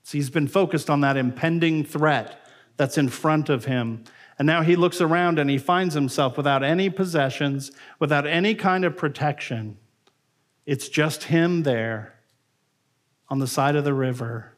So 0.02 0.18
he's 0.18 0.30
been 0.30 0.48
focused 0.48 0.90
on 0.90 1.00
that 1.02 1.16
impending 1.16 1.84
threat 1.84 2.46
that's 2.76 2.98
in 2.98 3.08
front 3.08 3.48
of 3.48 3.66
him. 3.66 4.04
And 4.38 4.46
now 4.46 4.62
he 4.62 4.74
looks 4.74 5.00
around 5.00 5.38
and 5.38 5.50
he 5.50 5.58
finds 5.58 5.94
himself 5.94 6.36
without 6.36 6.62
any 6.62 6.88
possessions, 6.88 7.70
without 7.98 8.26
any 8.26 8.54
kind 8.54 8.84
of 8.84 8.96
protection. 8.96 9.76
It's 10.64 10.88
just 10.88 11.24
him 11.24 11.62
there 11.62 12.14
on 13.28 13.38
the 13.38 13.46
side 13.46 13.76
of 13.76 13.84
the 13.84 13.94
river 13.94 14.56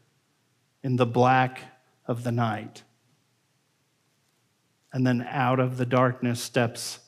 in 0.83 0.97
the 0.97 1.07
black 1.07 1.61
of 2.07 2.23
the 2.23 2.33
night. 2.33 2.85
And 4.93 5.07
then 5.07 5.27
out 5.29 5.59
of 5.59 5.79
the 5.79 5.87
darkness 5.87 6.41
steps 6.41 7.01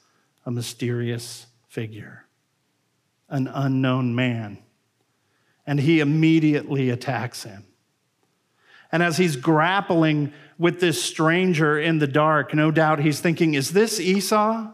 a 0.46 0.50
mysterious 0.50 1.46
figure, 1.68 2.26
an 3.28 3.46
unknown 3.46 4.14
man. 4.14 4.58
And 5.66 5.80
he 5.80 6.00
immediately 6.00 6.90
attacks 6.90 7.44
him. 7.44 7.64
And 8.94 9.02
as 9.02 9.16
he's 9.16 9.34
grappling 9.34 10.32
with 10.56 10.78
this 10.78 11.02
stranger 11.02 11.76
in 11.76 11.98
the 11.98 12.06
dark, 12.06 12.54
no 12.54 12.70
doubt 12.70 13.00
he's 13.00 13.18
thinking, 13.18 13.54
is 13.54 13.72
this 13.72 13.98
Esau? 13.98 14.70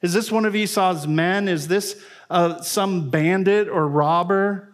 Is 0.00 0.12
this 0.12 0.30
one 0.30 0.44
of 0.44 0.54
Esau's 0.54 1.08
men? 1.08 1.48
Is 1.48 1.66
this 1.66 2.00
uh, 2.30 2.62
some 2.62 3.10
bandit 3.10 3.68
or 3.68 3.88
robber? 3.88 4.72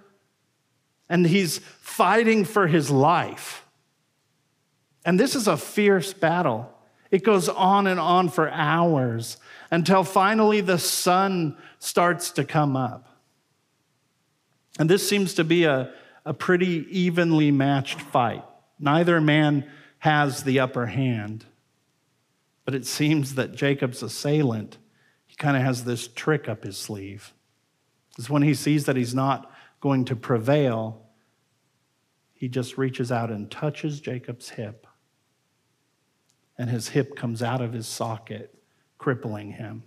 And 1.08 1.26
he's 1.26 1.60
fighting 1.80 2.44
for 2.44 2.66
his 2.66 2.90
life. 2.90 3.64
And 5.02 5.18
this 5.18 5.34
is 5.34 5.48
a 5.48 5.56
fierce 5.56 6.12
battle. 6.12 6.70
It 7.10 7.24
goes 7.24 7.48
on 7.48 7.86
and 7.86 7.98
on 7.98 8.28
for 8.28 8.50
hours 8.50 9.38
until 9.70 10.04
finally 10.04 10.60
the 10.60 10.78
sun 10.78 11.56
starts 11.78 12.32
to 12.32 12.44
come 12.44 12.76
up. 12.76 13.08
And 14.78 14.90
this 14.90 15.08
seems 15.08 15.32
to 15.34 15.44
be 15.44 15.64
a, 15.64 15.90
a 16.26 16.34
pretty 16.34 16.86
evenly 16.90 17.50
matched 17.50 18.02
fight. 18.02 18.44
Neither 18.78 19.20
man 19.20 19.68
has 19.98 20.44
the 20.44 20.60
upper 20.60 20.86
hand. 20.86 21.44
But 22.64 22.74
it 22.74 22.86
seems 22.86 23.34
that 23.34 23.54
Jacob's 23.54 24.02
assailant, 24.02 24.78
he 25.26 25.36
kind 25.36 25.56
of 25.56 25.62
has 25.62 25.84
this 25.84 26.06
trick 26.08 26.48
up 26.48 26.64
his 26.64 26.76
sleeve. 26.76 27.32
Because 28.10 28.28
when 28.28 28.42
he 28.42 28.54
sees 28.54 28.84
that 28.84 28.96
he's 28.96 29.14
not 29.14 29.50
going 29.80 30.04
to 30.06 30.16
prevail, 30.16 31.02
he 32.34 32.48
just 32.48 32.78
reaches 32.78 33.10
out 33.10 33.30
and 33.30 33.50
touches 33.50 34.00
Jacob's 34.00 34.50
hip. 34.50 34.86
And 36.56 36.68
his 36.68 36.88
hip 36.88 37.16
comes 37.16 37.42
out 37.42 37.60
of 37.60 37.72
his 37.72 37.86
socket, 37.86 38.54
crippling 38.98 39.52
him. 39.52 39.84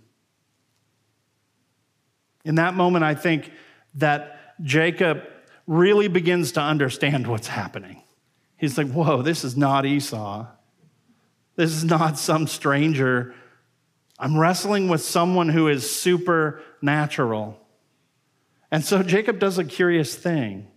In 2.44 2.56
that 2.56 2.74
moment, 2.74 3.04
I 3.04 3.14
think 3.14 3.52
that 3.94 4.38
Jacob 4.62 5.22
really 5.66 6.08
begins 6.08 6.52
to 6.52 6.60
understand 6.60 7.26
what's 7.26 7.46
happening. 7.46 8.01
He's 8.62 8.78
like, 8.78 8.92
whoa, 8.92 9.22
this 9.22 9.42
is 9.42 9.56
not 9.56 9.84
Esau. 9.84 10.46
This 11.56 11.72
is 11.72 11.82
not 11.82 12.16
some 12.16 12.46
stranger. 12.46 13.34
I'm 14.20 14.38
wrestling 14.38 14.86
with 14.86 15.02
someone 15.02 15.48
who 15.48 15.66
is 15.66 15.90
supernatural. 15.90 17.58
And 18.70 18.84
so 18.84 19.02
Jacob 19.02 19.40
does 19.40 19.58
a 19.58 19.64
curious 19.64 20.14
thing. 20.14 20.68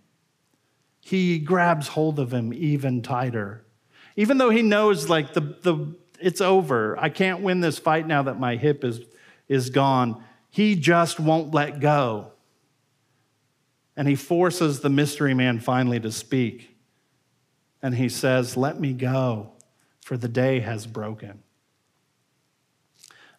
He 1.00 1.38
grabs 1.38 1.90
hold 1.90 2.18
of 2.18 2.34
him 2.34 2.52
even 2.56 3.04
tighter. 3.04 3.64
Even 4.16 4.40
though 4.40 4.50
he 4.50 4.64
knows, 4.64 5.08
like, 5.08 5.34
the, 5.34 5.42
the, 5.42 5.96
it's 6.20 6.42
over. 6.42 6.98
I 7.00 7.10
can't 7.10 7.42
win 7.42 7.60
this 7.60 7.78
fight 7.78 8.08
now 8.08 8.24
that 8.24 8.40
my 8.40 8.56
hip 8.56 8.84
is, 8.84 9.00
is 9.48 9.70
gone. 9.70 10.24
He 10.50 10.74
just 10.76 11.20
won't 11.20 11.54
let 11.54 11.80
go. 11.80 12.32
And 13.96 14.08
he 14.08 14.16
forces 14.16 14.80
the 14.80 14.90
mystery 14.90 15.36
man 15.36 15.60
finally 15.60 16.00
to 16.00 16.12
speak 16.12 16.75
and 17.86 17.94
he 17.94 18.10
says, 18.10 18.58
Let 18.58 18.80
me 18.80 18.94
go, 18.94 19.52
for 20.02 20.18
the 20.18 20.28
day 20.28 20.60
has 20.62 20.88
broken. 20.88 21.44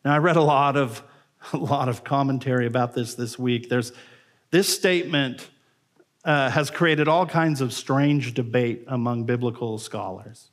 Now, 0.05 0.15
I 0.15 0.19
read 0.19 0.37
a 0.37 0.41
lot 0.41 0.77
of, 0.77 1.03
a 1.53 1.57
lot 1.57 1.89
of 1.89 2.05
commentary 2.05 2.65
about 2.65 2.95
this 2.95 3.17
this 3.17 3.37
week. 3.37 3.69
There's, 3.69 3.91
this 4.53 4.73
statement 4.73 5.51
uh, 6.25 6.51
has 6.51 6.71
created 6.71 7.09
all 7.09 7.27
kinds 7.27 7.61
of 7.61 7.73
strange 7.73 8.35
debate 8.35 8.85
among 8.87 9.25
biblical 9.25 9.79
scholars. 9.79 10.53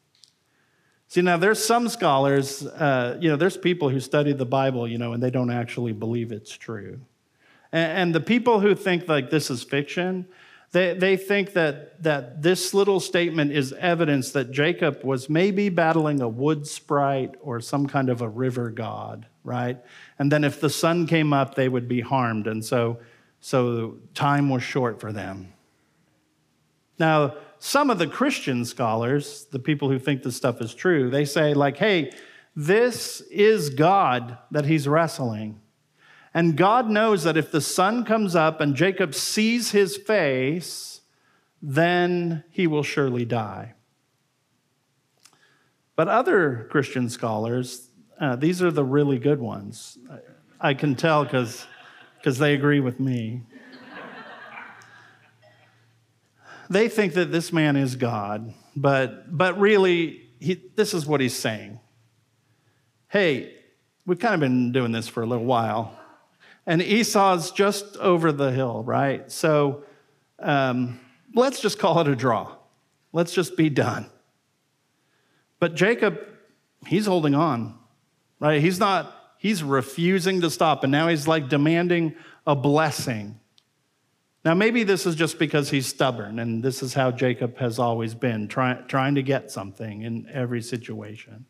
See, 1.07 1.21
now 1.21 1.37
there's 1.37 1.63
some 1.63 1.87
scholars, 1.87 2.65
uh, 2.65 3.19
you 3.21 3.29
know, 3.29 3.35
there's 3.35 3.57
people 3.57 3.89
who 3.89 3.99
study 3.99 4.33
the 4.33 4.43
Bible, 4.43 4.87
you 4.87 4.97
know, 4.97 5.13
and 5.13 5.21
they 5.21 5.29
don't 5.29 5.51
actually 5.51 5.93
believe 5.93 6.31
it's 6.31 6.57
true. 6.57 6.99
And, 7.71 7.91
and 7.99 8.15
the 8.15 8.21
people 8.21 8.59
who 8.59 8.73
think 8.73 9.07
like 9.07 9.29
this 9.29 9.51
is 9.51 9.61
fiction, 9.61 10.27
they, 10.73 10.95
they 10.95 11.17
think 11.17 11.53
that, 11.53 12.01
that 12.01 12.41
this 12.41 12.73
little 12.73 12.99
statement 12.99 13.51
is 13.51 13.73
evidence 13.73 14.31
that 14.31 14.51
Jacob 14.51 15.03
was 15.03 15.29
maybe 15.29 15.69
battling 15.69 16.19
a 16.19 16.27
wood 16.27 16.65
sprite 16.65 17.35
or 17.41 17.61
some 17.61 17.85
kind 17.85 18.09
of 18.09 18.21
a 18.21 18.27
river 18.27 18.71
god, 18.71 19.27
right? 19.43 19.77
And 20.17 20.31
then 20.31 20.43
if 20.43 20.59
the 20.59 20.71
sun 20.71 21.05
came 21.05 21.31
up, 21.31 21.53
they 21.53 21.69
would 21.69 21.87
be 21.87 22.01
harmed. 22.01 22.47
And 22.47 22.65
so, 22.65 22.97
so 23.39 23.97
time 24.15 24.49
was 24.49 24.63
short 24.63 24.99
for 24.99 25.11
them. 25.11 25.53
Now, 26.97 27.35
some 27.59 27.91
of 27.91 27.99
the 27.99 28.07
Christian 28.07 28.65
scholars, 28.65 29.45
the 29.51 29.59
people 29.59 29.89
who 29.89 29.99
think 29.99 30.23
this 30.23 30.35
stuff 30.35 30.59
is 30.59 30.73
true, 30.73 31.11
they 31.11 31.25
say, 31.25 31.53
like, 31.53 31.77
hey, 31.77 32.11
this 32.55 33.21
is 33.29 33.69
God 33.69 34.39
that 34.49 34.65
he's 34.65 34.87
wrestling. 34.87 35.61
And 36.33 36.57
God 36.57 36.89
knows 36.89 37.23
that 37.23 37.37
if 37.37 37.51
the 37.51 37.61
sun 37.61 38.05
comes 38.05 38.35
up 38.35 38.59
and 38.59 38.75
Jacob 38.75 39.13
sees 39.13 39.71
his 39.71 39.97
face, 39.97 41.01
then 41.61 42.43
he 42.49 42.65
will 42.65 42.83
surely 42.83 43.23
die. 43.23 43.73
But 45.95 46.07
other 46.07 46.67
Christian 46.71 47.09
scholars, 47.09 47.89
uh, 48.19 48.35
these 48.35 48.63
are 48.63 48.71
the 48.71 48.83
really 48.83 49.19
good 49.19 49.39
ones. 49.39 49.97
I 50.59 50.73
can 50.73 50.95
tell 50.95 51.23
because 51.23 51.65
they 52.39 52.55
agree 52.55 52.79
with 52.79 52.99
me. 52.99 53.43
they 56.69 56.89
think 56.89 57.13
that 57.13 57.31
this 57.31 57.53
man 57.53 57.75
is 57.75 57.95
God, 57.95 58.53
but, 58.75 59.35
but 59.35 59.59
really, 59.59 60.29
he, 60.39 60.61
this 60.75 60.95
is 60.95 61.05
what 61.05 61.21
he's 61.21 61.35
saying. 61.35 61.79
Hey, 63.07 63.53
we've 64.05 64.19
kind 64.19 64.33
of 64.33 64.39
been 64.39 64.71
doing 64.71 64.91
this 64.91 65.07
for 65.07 65.21
a 65.21 65.27
little 65.27 65.45
while. 65.45 65.99
And 66.65 66.81
Esau's 66.81 67.51
just 67.51 67.97
over 67.97 68.31
the 68.31 68.51
hill, 68.51 68.83
right? 68.83 69.29
So 69.31 69.83
um, 70.39 70.99
let's 71.33 71.59
just 71.59 71.79
call 71.79 71.99
it 72.01 72.07
a 72.07 72.15
draw. 72.15 72.55
Let's 73.11 73.33
just 73.33 73.57
be 73.57 73.69
done. 73.69 74.09
But 75.59 75.75
Jacob, 75.75 76.19
he's 76.85 77.05
holding 77.05 77.35
on, 77.35 77.77
right? 78.39 78.61
He's 78.61 78.79
not, 78.79 79.13
he's 79.37 79.63
refusing 79.63 80.41
to 80.41 80.49
stop. 80.49 80.83
And 80.83 80.91
now 80.91 81.07
he's 81.07 81.27
like 81.27 81.49
demanding 81.49 82.15
a 82.45 82.55
blessing. 82.55 83.39
Now, 84.45 84.53
maybe 84.53 84.83
this 84.83 85.05
is 85.05 85.15
just 85.15 85.39
because 85.39 85.69
he's 85.69 85.87
stubborn, 85.87 86.37
and 86.39 86.61
this 86.61 86.83
is 86.83 86.93
how 86.93 87.11
Jacob 87.11 87.57
has 87.59 87.79
always 87.79 88.13
been, 88.13 88.49
try, 88.49 88.73
trying 88.89 89.15
to 89.15 89.23
get 89.23 89.49
something 89.51 90.01
in 90.01 90.27
every 90.33 90.61
situation. 90.61 91.45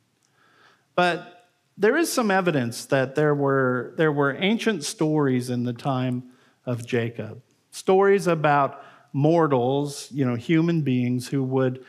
But 0.94 1.43
there 1.78 1.98
is 1.98 2.12
some 2.12 2.30
evidence 2.32 2.86
that 2.86 3.16
there 3.16 3.34
were, 3.34 3.94
there 3.98 4.12
were 4.12 4.36
ancient 4.38 4.84
stories 4.84 5.50
in 5.50 5.64
the 5.64 5.74
time 5.74 6.24
of 6.66 6.86
Jacob, 6.86 7.42
stories 7.72 8.28
about 8.28 8.84
mortals, 9.12 10.10
you 10.12 10.26
know, 10.26 10.36
human 10.36 10.82
beings 10.82 11.28
who 11.28 11.44
would 11.44 11.84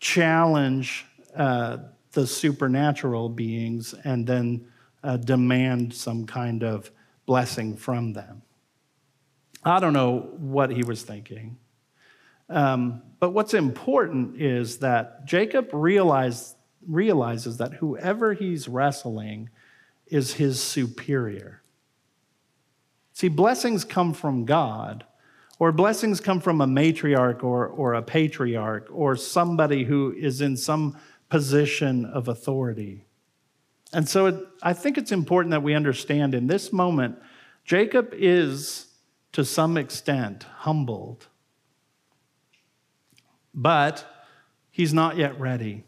challenge 0.00 1.06
uh, 1.34 1.78
the 2.12 2.26
supernatural 2.26 3.28
beings 3.28 3.94
and 4.04 4.26
then 4.26 4.66
uh, 5.02 5.16
demand 5.16 5.94
some 5.94 6.26
kind 6.26 6.64
of 6.64 6.90
blessing 7.26 7.76
from 7.76 8.12
them. 8.12 8.42
I 9.64 9.80
don't 9.80 9.92
know 9.92 10.30
what 10.38 10.70
he 10.70 10.82
was 10.82 11.02
thinking. 11.02 11.58
Um, 12.48 13.02
but 13.18 13.30
what's 13.30 13.54
important 13.54 14.40
is 14.40 14.78
that 14.78 15.24
Jacob 15.24 15.70
realized, 15.72 16.55
realizes 16.86 17.56
that 17.58 17.74
whoever 17.74 18.34
he's 18.34 18.68
wrestling 18.68 19.50
is 20.06 20.34
his 20.34 20.60
superior. 20.62 21.62
See, 23.12 23.28
blessings 23.28 23.84
come 23.84 24.12
from 24.12 24.44
God, 24.44 25.04
or 25.58 25.72
blessings 25.72 26.20
come 26.20 26.40
from 26.40 26.60
a 26.60 26.66
matriarch 26.66 27.42
or, 27.42 27.66
or 27.66 27.94
a 27.94 28.02
patriarch 28.02 28.88
or 28.92 29.16
somebody 29.16 29.84
who 29.84 30.12
is 30.12 30.42
in 30.42 30.56
some 30.56 30.98
position 31.30 32.04
of 32.04 32.28
authority. 32.28 33.06
And 33.92 34.06
so 34.06 34.26
it, 34.26 34.34
I 34.62 34.74
think 34.74 34.98
it's 34.98 35.12
important 35.12 35.52
that 35.52 35.62
we 35.62 35.72
understand 35.74 36.34
in 36.34 36.46
this 36.46 36.72
moment, 36.74 37.18
Jacob 37.64 38.12
is 38.12 38.88
to 39.32 39.44
some 39.44 39.78
extent 39.78 40.42
humbled, 40.42 41.26
but 43.54 44.04
he's 44.70 44.92
not 44.92 45.16
yet 45.16 45.40
ready. 45.40 45.84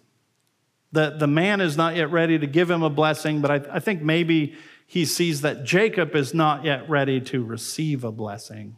The, 0.93 1.11
the 1.11 1.27
man 1.27 1.61
is 1.61 1.77
not 1.77 1.97
yet 1.97 2.11
ready 2.11 2.39
to 2.39 2.47
give 2.47 2.71
him 2.71 2.83
a 2.83 2.91
blessing, 2.91 3.41
but 3.41 3.51
I, 3.51 3.77
I 3.77 3.81
think 3.81 4.03
maybe 4.03 4.55
he 4.87 5.05
sees 5.05 5.43
that 5.43 5.65
Jacob 5.65 6.17
is 6.17 6.33
not 6.33 6.65
yet 6.65 6.89
ready 6.89 7.21
to 7.21 7.45
receive 7.45 8.05
a 8.05 8.13
blessing. 8.13 8.77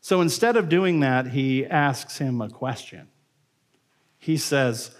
So 0.00 0.20
instead 0.22 0.56
of 0.56 0.68
doing 0.68 1.00
that, 1.00 1.28
he 1.28 1.66
asks 1.66 2.18
him 2.18 2.40
a 2.40 2.48
question. 2.48 3.08
He 4.18 4.38
says, 4.38 4.90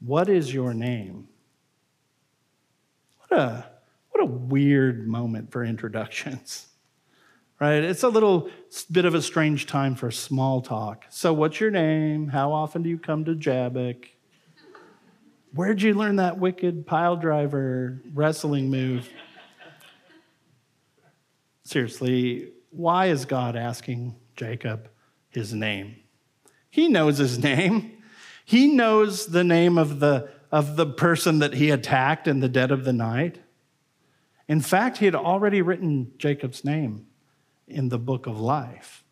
What 0.00 0.28
is 0.28 0.52
your 0.52 0.74
name? 0.74 1.28
What 3.18 3.40
a, 3.40 3.66
what 4.10 4.22
a 4.22 4.26
weird 4.26 5.08
moment 5.08 5.50
for 5.50 5.64
introductions, 5.64 6.66
right? 7.60 7.82
It's 7.82 8.02
a 8.02 8.08
little 8.08 8.50
bit 8.92 9.06
of 9.06 9.14
a 9.14 9.22
strange 9.22 9.66
time 9.66 9.94
for 9.94 10.10
small 10.10 10.60
talk. 10.60 11.06
So, 11.08 11.32
what's 11.32 11.60
your 11.60 11.70
name? 11.70 12.28
How 12.28 12.52
often 12.52 12.82
do 12.82 12.90
you 12.90 12.98
come 12.98 13.24
to 13.24 13.34
Jabbok? 13.34 14.13
Where'd 15.54 15.82
you 15.82 15.94
learn 15.94 16.16
that 16.16 16.38
wicked 16.38 16.84
pile 16.84 17.16
driver 17.16 18.02
wrestling 18.12 18.70
move? 18.70 19.08
Seriously, 21.62 22.48
why 22.70 23.06
is 23.06 23.24
God 23.24 23.54
asking 23.54 24.16
Jacob 24.34 24.88
his 25.28 25.54
name? 25.54 25.94
He 26.70 26.88
knows 26.88 27.18
his 27.18 27.38
name. 27.38 28.02
He 28.44 28.66
knows 28.66 29.28
the 29.28 29.44
name 29.44 29.78
of 29.78 30.00
the, 30.00 30.28
of 30.50 30.74
the 30.74 30.86
person 30.86 31.38
that 31.38 31.54
he 31.54 31.70
attacked 31.70 32.26
in 32.26 32.40
the 32.40 32.48
dead 32.48 32.72
of 32.72 32.84
the 32.84 32.92
night. 32.92 33.38
In 34.48 34.60
fact, 34.60 34.98
he 34.98 35.04
had 35.04 35.14
already 35.14 35.62
written 35.62 36.12
Jacob's 36.18 36.64
name 36.64 37.06
in 37.68 37.90
the 37.90 37.98
book 37.98 38.26
of 38.26 38.40
life. 38.40 39.04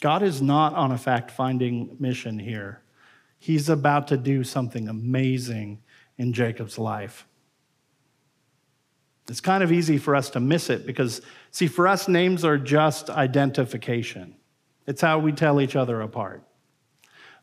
God 0.00 0.22
is 0.22 0.42
not 0.42 0.74
on 0.74 0.92
a 0.92 0.98
fact 0.98 1.30
finding 1.30 1.96
mission 1.98 2.38
here. 2.38 2.82
He's 3.38 3.68
about 3.68 4.08
to 4.08 4.16
do 4.16 4.44
something 4.44 4.88
amazing 4.88 5.80
in 6.16 6.32
Jacob's 6.32 6.78
life. 6.78 7.26
It's 9.28 9.40
kind 9.40 9.62
of 9.62 9.70
easy 9.70 9.98
for 9.98 10.16
us 10.16 10.30
to 10.30 10.40
miss 10.40 10.70
it 10.70 10.86
because, 10.86 11.20
see, 11.50 11.66
for 11.66 11.86
us, 11.86 12.08
names 12.08 12.44
are 12.44 12.58
just 12.58 13.10
identification. 13.10 14.34
It's 14.86 15.02
how 15.02 15.18
we 15.18 15.32
tell 15.32 15.60
each 15.60 15.76
other 15.76 16.00
apart. 16.00 16.42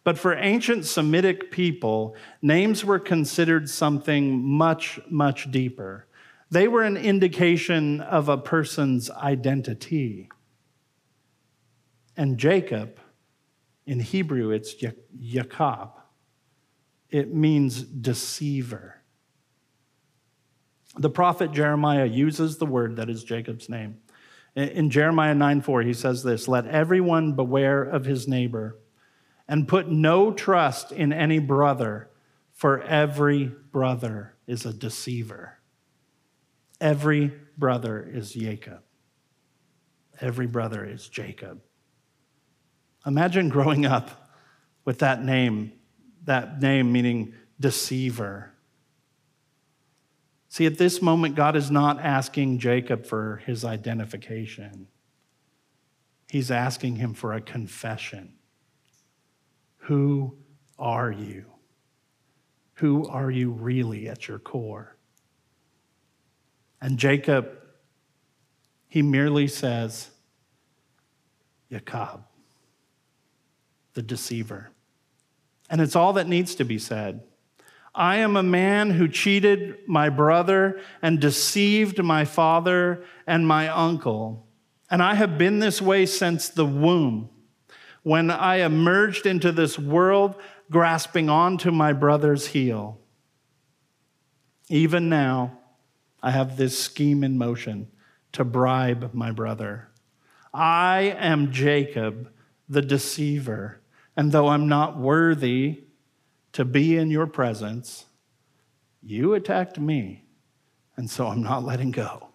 But 0.04 0.18
for 0.18 0.36
ancient 0.36 0.86
Semitic 0.86 1.52
people, 1.52 2.16
names 2.42 2.84
were 2.84 3.00
considered 3.00 3.70
something 3.70 4.44
much, 4.44 5.00
much 5.10 5.50
deeper. 5.52 6.08
They 6.52 6.68
were 6.68 6.84
an 6.84 6.98
indication 6.98 8.02
of 8.02 8.30
a 8.30 8.38
person's 8.38 9.10
identity. 9.10 10.30
And 12.18 12.38
Jacob, 12.38 13.00
in 13.86 14.00
Hebrew, 14.00 14.52
it's 14.52 14.74
Jacob. 14.74 15.92
It 17.10 17.34
means 17.34 17.84
deceiver. 17.84 19.02
The 20.98 21.10
prophet 21.10 21.52
Jeremiah 21.52 22.06
uses 22.06 22.58
the 22.58 22.66
word 22.66 22.96
that 22.96 23.10
is 23.10 23.24
Jacob's 23.24 23.70
name. 23.70 23.98
In 24.56 24.90
Jeremiah 24.90 25.36
9 25.36 25.62
4, 25.62 25.82
he 25.82 25.94
says 25.94 26.24
this 26.24 26.48
Let 26.48 26.66
everyone 26.66 27.34
beware 27.34 27.84
of 27.84 28.06
his 28.06 28.28
neighbor 28.28 28.80
and 29.48 29.68
put 29.68 29.90
no 29.90 30.32
trust 30.32 30.92
in 30.92 31.14
any 31.14 31.40
brother, 31.40 32.10
for 32.54 32.82
every 32.82 33.46
brother 33.72 34.34
is 34.48 34.66
a 34.66 34.74
deceiver. 34.74 35.60
Every 36.80 37.34
brother 37.58 38.10
is 38.12 38.32
Jacob. 38.32 38.82
Every 40.22 40.48
brother 40.48 40.86
is 40.86 41.08
Jacob. 41.08 41.62
Imagine 43.06 43.50
growing 43.50 43.86
up 43.86 44.32
with 44.84 45.00
that 45.00 45.24
name, 45.24 45.72
that 46.24 46.62
name 46.62 46.92
meaning 46.92 47.34
deceiver. 47.60 48.52
See, 50.50 50.66
at 50.66 50.78
this 50.78 51.02
moment, 51.02 51.36
God 51.36 51.56
is 51.56 51.70
not 51.70 52.00
asking 52.00 52.60
Jacob 52.60 53.06
for 53.06 53.42
his 53.46 53.66
identification, 53.66 54.88
He's 56.28 56.52
asking 56.52 56.96
him 56.98 57.14
for 57.14 57.34
a 57.34 57.40
confession. 57.40 58.34
Who 59.78 60.38
are 60.78 61.12
you? 61.12 61.46
Who 62.76 63.08
are 63.08 63.32
you 63.32 63.52
really 63.52 64.10
at 64.10 64.28
your 64.28 64.40
core? 64.40 64.98
And 66.82 66.98
Jacob, 66.98 67.50
he 68.88 69.02
merely 69.02 69.48
says, 69.48 70.10
Jacob, 71.72 72.24
the 73.96 74.04
deceiver. 74.04 74.72
And 75.70 75.82
it's 75.82 75.96
all 75.96 76.14
that 76.14 76.28
needs 76.28 76.56
to 76.56 76.64
be 76.64 76.78
said. 76.78 77.24
I 77.96 78.18
am 78.18 78.36
a 78.36 78.44
man 78.44 78.92
who 78.92 79.08
cheated 79.08 79.78
my 79.88 80.10
brother 80.10 80.82
and 81.02 81.20
deceived 81.20 82.04
my 82.04 82.26
father 82.26 83.04
and 83.26 83.48
my 83.48 83.70
uncle. 83.70 84.46
And 84.92 85.02
I 85.02 85.16
have 85.16 85.38
been 85.38 85.60
this 85.60 85.82
way 85.82 86.06
since 86.06 86.50
the 86.50 86.66
womb, 86.66 87.30
when 88.04 88.30
I 88.30 88.58
emerged 88.58 89.26
into 89.26 89.52
this 89.52 89.80
world 89.80 90.36
grasping 90.70 91.30
onto 91.30 91.72
my 91.72 91.94
brother's 91.94 92.48
heel. 92.48 93.00
Even 94.70 95.10
now, 95.10 95.60
I 96.22 96.32
have 96.32 96.58
this 96.58 96.78
scheme 96.78 97.24
in 97.24 97.38
motion 97.38 97.88
to 98.34 98.44
bribe 98.44 99.14
my 99.14 99.32
brother. 99.32 99.90
I 100.54 101.16
am 101.18 101.52
Jacob, 101.52 102.32
the 102.68 102.82
deceiver, 102.82 103.80
and 104.18 104.32
though 104.32 104.48
I'm 104.48 104.68
not 104.68 104.98
worthy, 104.98 105.86
to 106.56 106.64
be 106.64 106.96
in 106.96 107.12
your 107.12 107.28
presence. 107.28 108.06
You 109.04 109.34
attacked 109.34 109.78
me, 109.78 110.24
and 110.96 111.10
so 111.10 111.28
I'm 111.28 111.44
not 111.44 111.66
letting 111.66 111.92
go. 111.92 112.30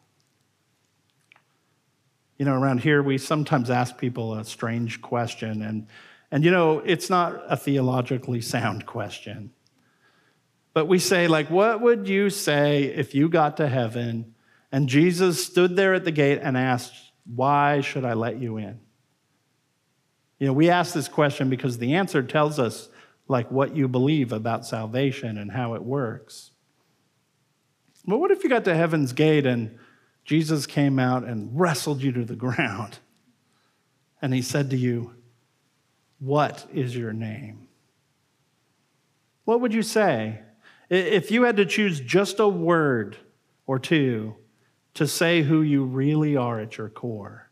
You 2.36 2.44
know, 2.44 2.52
around 2.52 2.80
here, 2.80 3.02
we 3.02 3.16
sometimes 3.16 3.70
ask 3.70 3.96
people 3.96 4.34
a 4.34 4.44
strange 4.44 5.00
question, 5.00 5.62
and, 5.62 5.86
and 6.30 6.44
you 6.44 6.50
know, 6.50 6.80
it's 6.80 7.08
not 7.08 7.42
a 7.48 7.56
theologically 7.56 8.42
sound 8.42 8.84
question. 8.84 9.52
But 10.74 10.86
we 10.86 10.98
say, 10.98 11.26
like, 11.26 11.48
what 11.48 11.80
would 11.80 12.06
you 12.06 12.28
say 12.28 12.84
if 12.84 13.14
you 13.14 13.30
got 13.30 13.56
to 13.56 13.68
heaven 13.68 14.34
and 14.70 14.86
Jesus 14.86 15.42
stood 15.42 15.76
there 15.76 15.94
at 15.94 16.04
the 16.04 16.12
gate 16.12 16.40
and 16.42 16.58
asked, 16.58 16.92
Why 17.24 17.80
should 17.80 18.04
I 18.04 18.12
let 18.12 18.38
you 18.38 18.58
in? 18.58 18.80
You 20.40 20.48
know, 20.48 20.52
we 20.52 20.68
ask 20.68 20.92
this 20.92 21.06
question 21.06 21.48
because 21.48 21.78
the 21.78 21.94
answer 21.94 22.22
tells 22.22 22.58
us 22.58 22.88
like 23.28 23.48
what 23.52 23.76
you 23.76 23.86
believe 23.86 24.32
about 24.32 24.66
salvation 24.66 25.38
and 25.38 25.52
how 25.52 25.74
it 25.74 25.84
works. 25.84 26.50
But 28.04 28.18
what 28.18 28.32
if 28.32 28.42
you 28.42 28.50
got 28.50 28.64
to 28.64 28.74
heaven's 28.74 29.12
gate 29.12 29.46
and 29.46 29.78
Jesus 30.24 30.66
came 30.66 30.98
out 30.98 31.24
and 31.24 31.50
wrestled 31.58 32.02
you 32.02 32.12
to 32.12 32.24
the 32.24 32.36
ground. 32.36 32.98
And 34.22 34.34
he 34.34 34.42
said 34.42 34.70
to 34.70 34.76
you, 34.76 35.14
What 36.18 36.66
is 36.72 36.96
your 36.96 37.12
name? 37.12 37.68
What 39.44 39.60
would 39.60 39.74
you 39.74 39.82
say? 39.82 40.40
If 40.88 41.30
you 41.30 41.44
had 41.44 41.56
to 41.56 41.66
choose 41.66 42.00
just 42.00 42.40
a 42.40 42.48
word 42.48 43.16
or 43.66 43.78
two 43.78 44.36
to 44.94 45.06
say 45.06 45.42
who 45.42 45.62
you 45.62 45.84
really 45.84 46.36
are 46.36 46.60
at 46.60 46.78
your 46.78 46.88
core, 46.88 47.50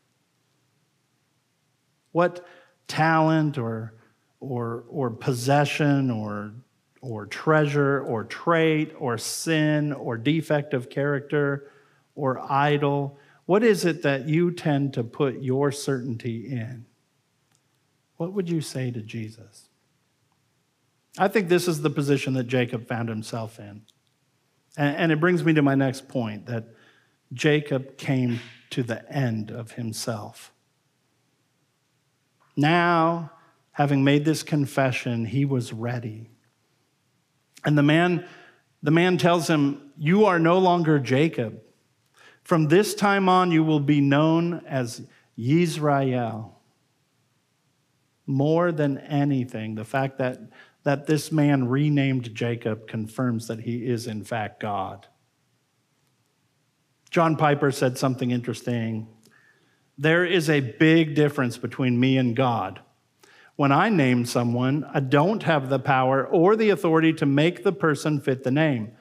what 2.12 2.46
talent 2.88 3.58
or, 3.58 3.94
or, 4.40 4.84
or 4.88 5.10
possession 5.10 6.10
or, 6.10 6.52
or 7.00 7.26
treasure 7.26 8.00
or 8.00 8.24
trait 8.24 8.92
or 8.98 9.18
sin 9.18 9.92
or 9.92 10.16
defect 10.16 10.74
of 10.74 10.90
character 10.90 11.70
or 12.14 12.40
idol, 12.50 13.18
what 13.46 13.62
is 13.62 13.84
it 13.84 14.02
that 14.02 14.28
you 14.28 14.50
tend 14.50 14.94
to 14.94 15.04
put 15.04 15.40
your 15.40 15.70
certainty 15.70 16.48
in? 16.50 16.84
What 18.16 18.32
would 18.32 18.50
you 18.50 18.60
say 18.60 18.90
to 18.90 19.00
Jesus? 19.00 19.68
I 21.16 21.28
think 21.28 21.48
this 21.48 21.66
is 21.66 21.80
the 21.80 21.90
position 21.90 22.34
that 22.34 22.44
Jacob 22.44 22.86
found 22.86 23.08
himself 23.08 23.58
in. 23.58 23.82
And, 24.76 25.10
it 25.10 25.18
brings 25.18 25.44
me 25.44 25.54
to 25.54 25.62
my 25.62 25.74
next 25.74 26.08
point 26.08 26.46
that 26.46 26.66
Jacob 27.32 27.96
came 27.96 28.38
to 28.70 28.84
the 28.84 29.10
end 29.12 29.50
of 29.50 29.72
himself. 29.72 30.52
Now, 32.58 33.30
having 33.70 34.02
made 34.02 34.24
this 34.24 34.42
confession, 34.42 35.24
he 35.24 35.44
was 35.44 35.72
ready. 35.72 36.28
And 37.64 37.78
the 37.78 37.84
man, 37.84 38.26
the 38.82 38.90
man 38.90 39.16
tells 39.16 39.46
him, 39.46 39.92
You 39.96 40.24
are 40.24 40.40
no 40.40 40.58
longer 40.58 40.98
Jacob. 40.98 41.62
From 42.42 42.66
this 42.66 42.96
time 42.96 43.28
on, 43.28 43.52
you 43.52 43.62
will 43.62 43.78
be 43.78 44.00
known 44.00 44.64
as 44.66 45.06
Yisrael. 45.38 46.50
More 48.26 48.72
than 48.72 48.98
anything, 48.98 49.76
the 49.76 49.84
fact 49.84 50.18
that 50.18 50.40
that 50.82 51.06
this 51.06 51.30
man 51.30 51.68
renamed 51.68 52.34
Jacob 52.34 52.88
confirms 52.88 53.46
that 53.46 53.60
he 53.60 53.86
is, 53.86 54.06
in 54.08 54.24
fact, 54.24 54.58
God. 54.58 55.06
John 57.10 57.36
Piper 57.36 57.70
said 57.70 57.98
something 57.98 58.30
interesting. 58.30 59.06
There 60.00 60.24
is 60.24 60.48
a 60.48 60.60
big 60.60 61.16
difference 61.16 61.58
between 61.58 61.98
me 61.98 62.16
and 62.18 62.36
God. 62.36 62.80
When 63.56 63.72
I 63.72 63.88
name 63.88 64.24
someone, 64.24 64.88
I 64.94 65.00
don't 65.00 65.42
have 65.42 65.68
the 65.68 65.80
power 65.80 66.24
or 66.24 66.54
the 66.54 66.70
authority 66.70 67.12
to 67.14 67.26
make 67.26 67.64
the 67.64 67.72
person 67.72 68.20
fit 68.20 68.44
the 68.44 68.52
name. 68.52 68.92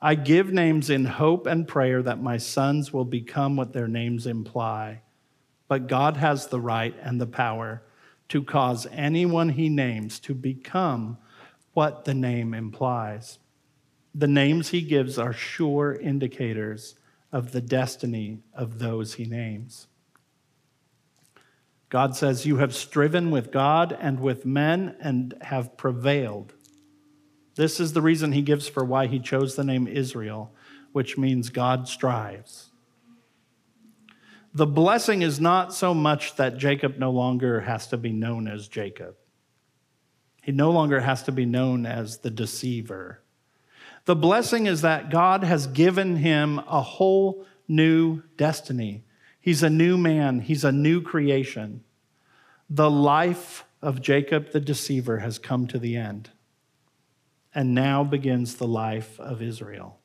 I 0.00 0.14
give 0.14 0.50
names 0.50 0.88
in 0.88 1.04
hope 1.04 1.46
and 1.46 1.68
prayer 1.68 2.02
that 2.02 2.22
my 2.22 2.38
sons 2.38 2.90
will 2.90 3.04
become 3.04 3.56
what 3.56 3.74
their 3.74 3.86
names 3.86 4.26
imply. 4.26 5.02
But 5.68 5.88
God 5.88 6.16
has 6.16 6.46
the 6.46 6.60
right 6.60 6.94
and 7.02 7.20
the 7.20 7.26
power 7.26 7.82
to 8.30 8.42
cause 8.42 8.86
anyone 8.90 9.50
he 9.50 9.68
names 9.68 10.18
to 10.20 10.34
become 10.34 11.18
what 11.74 12.06
the 12.06 12.14
name 12.14 12.54
implies. 12.54 13.38
The 14.14 14.26
names 14.26 14.70
he 14.70 14.80
gives 14.80 15.18
are 15.18 15.34
sure 15.34 15.92
indicators 15.92 16.94
of 17.30 17.52
the 17.52 17.60
destiny 17.60 18.38
of 18.54 18.78
those 18.78 19.14
he 19.14 19.26
names. 19.26 19.88
God 21.88 22.16
says, 22.16 22.46
You 22.46 22.56
have 22.58 22.74
striven 22.74 23.30
with 23.30 23.52
God 23.52 23.96
and 24.00 24.20
with 24.20 24.44
men 24.44 24.96
and 25.00 25.34
have 25.42 25.76
prevailed. 25.76 26.54
This 27.54 27.80
is 27.80 27.92
the 27.92 28.02
reason 28.02 28.32
he 28.32 28.42
gives 28.42 28.68
for 28.68 28.84
why 28.84 29.06
he 29.06 29.18
chose 29.18 29.56
the 29.56 29.64
name 29.64 29.86
Israel, 29.86 30.54
which 30.92 31.16
means 31.16 31.48
God 31.48 31.88
strives. 31.88 32.70
The 34.52 34.66
blessing 34.66 35.22
is 35.22 35.40
not 35.40 35.74
so 35.74 35.92
much 35.94 36.36
that 36.36 36.58
Jacob 36.58 36.98
no 36.98 37.10
longer 37.10 37.60
has 37.60 37.86
to 37.88 37.96
be 37.96 38.12
known 38.12 38.48
as 38.48 38.68
Jacob. 38.68 39.14
He 40.42 40.52
no 40.52 40.70
longer 40.70 41.00
has 41.00 41.22
to 41.24 41.32
be 41.32 41.44
known 41.44 41.86
as 41.86 42.18
the 42.18 42.30
deceiver. 42.30 43.22
The 44.06 44.16
blessing 44.16 44.66
is 44.66 44.82
that 44.82 45.10
God 45.10 45.44
has 45.44 45.66
given 45.66 46.16
him 46.16 46.60
a 46.60 46.80
whole 46.80 47.44
new 47.68 48.22
destiny. 48.36 49.04
He's 49.46 49.62
a 49.62 49.70
new 49.70 49.96
man, 49.96 50.40
he's 50.40 50.64
a 50.64 50.72
new 50.72 51.00
creation. 51.00 51.84
The 52.68 52.90
life 52.90 53.64
of 53.80 54.02
Jacob 54.02 54.50
the 54.50 54.60
deceiver 54.60 55.20
has 55.20 55.38
come 55.38 55.66
to 55.68 55.78
the 55.78 55.96
end. 55.96 56.30
And 57.54 57.74
now 57.74 58.04
begins 58.04 58.56
the 58.56 58.66
life 58.66 59.18
of 59.20 59.40
Israel, 59.40 59.98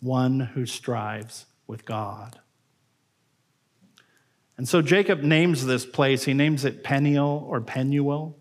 one 0.00 0.40
who 0.40 0.66
strives 0.66 1.46
with 1.66 1.84
God. 1.84 2.40
And 4.56 4.66
so 4.66 4.82
Jacob 4.82 5.22
names 5.22 5.66
this 5.66 5.84
place, 5.84 6.24
he 6.24 6.34
names 6.34 6.64
it 6.64 6.82
Peniel 6.82 7.46
or 7.46 7.60
Penuel 7.60 8.38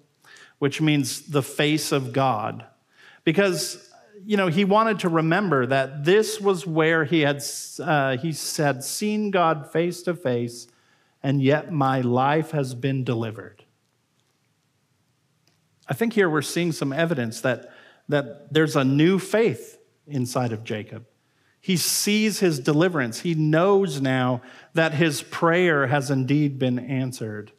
which 0.59 0.81
means 0.81 1.21
the 1.21 1.43
face 1.43 1.91
of 1.91 2.13
God. 2.13 2.65
Because, 3.23 3.86
you 4.27 4.35
know, 4.35 4.47
he 4.47 4.65
wanted 4.65 4.99
to 4.99 5.09
remember 5.09 5.65
that 5.67 6.03
this 6.03 6.41
was 6.41 6.67
where 6.67 7.05
he 7.05 7.21
had, 7.21 7.41
uh, 7.79 8.17
he 8.17 8.33
said, 8.33 8.83
seen 8.83 9.31
God 9.31 9.71
face 9.71 10.01
to 10.01 10.13
face, 10.13 10.67
and 11.23 11.41
yet 11.41 11.71
my 11.71 12.01
life 12.01 12.51
has 12.51 12.75
been 12.75 13.05
delivered. 13.05 13.63
I 15.87 15.93
think 15.93 16.11
here 16.11 16.29
we're 16.29 16.41
seeing 16.41 16.73
some 16.73 16.91
evidence 16.91 17.39
that, 17.39 17.71
that 18.09 18.53
there's 18.53 18.75
a 18.75 18.83
new 18.83 19.17
faith 19.17 19.79
inside 20.05 20.51
of 20.51 20.65
Jacob. 20.65 21.05
He 21.61 21.77
sees 21.77 22.41
his 22.41 22.59
deliverance. 22.59 23.21
He 23.21 23.33
knows 23.33 24.01
now 24.01 24.41
that 24.73 24.93
his 24.93 25.21
prayer 25.21 25.87
has 25.87 26.11
indeed 26.11 26.59
been 26.59 26.79
answered. 26.79 27.53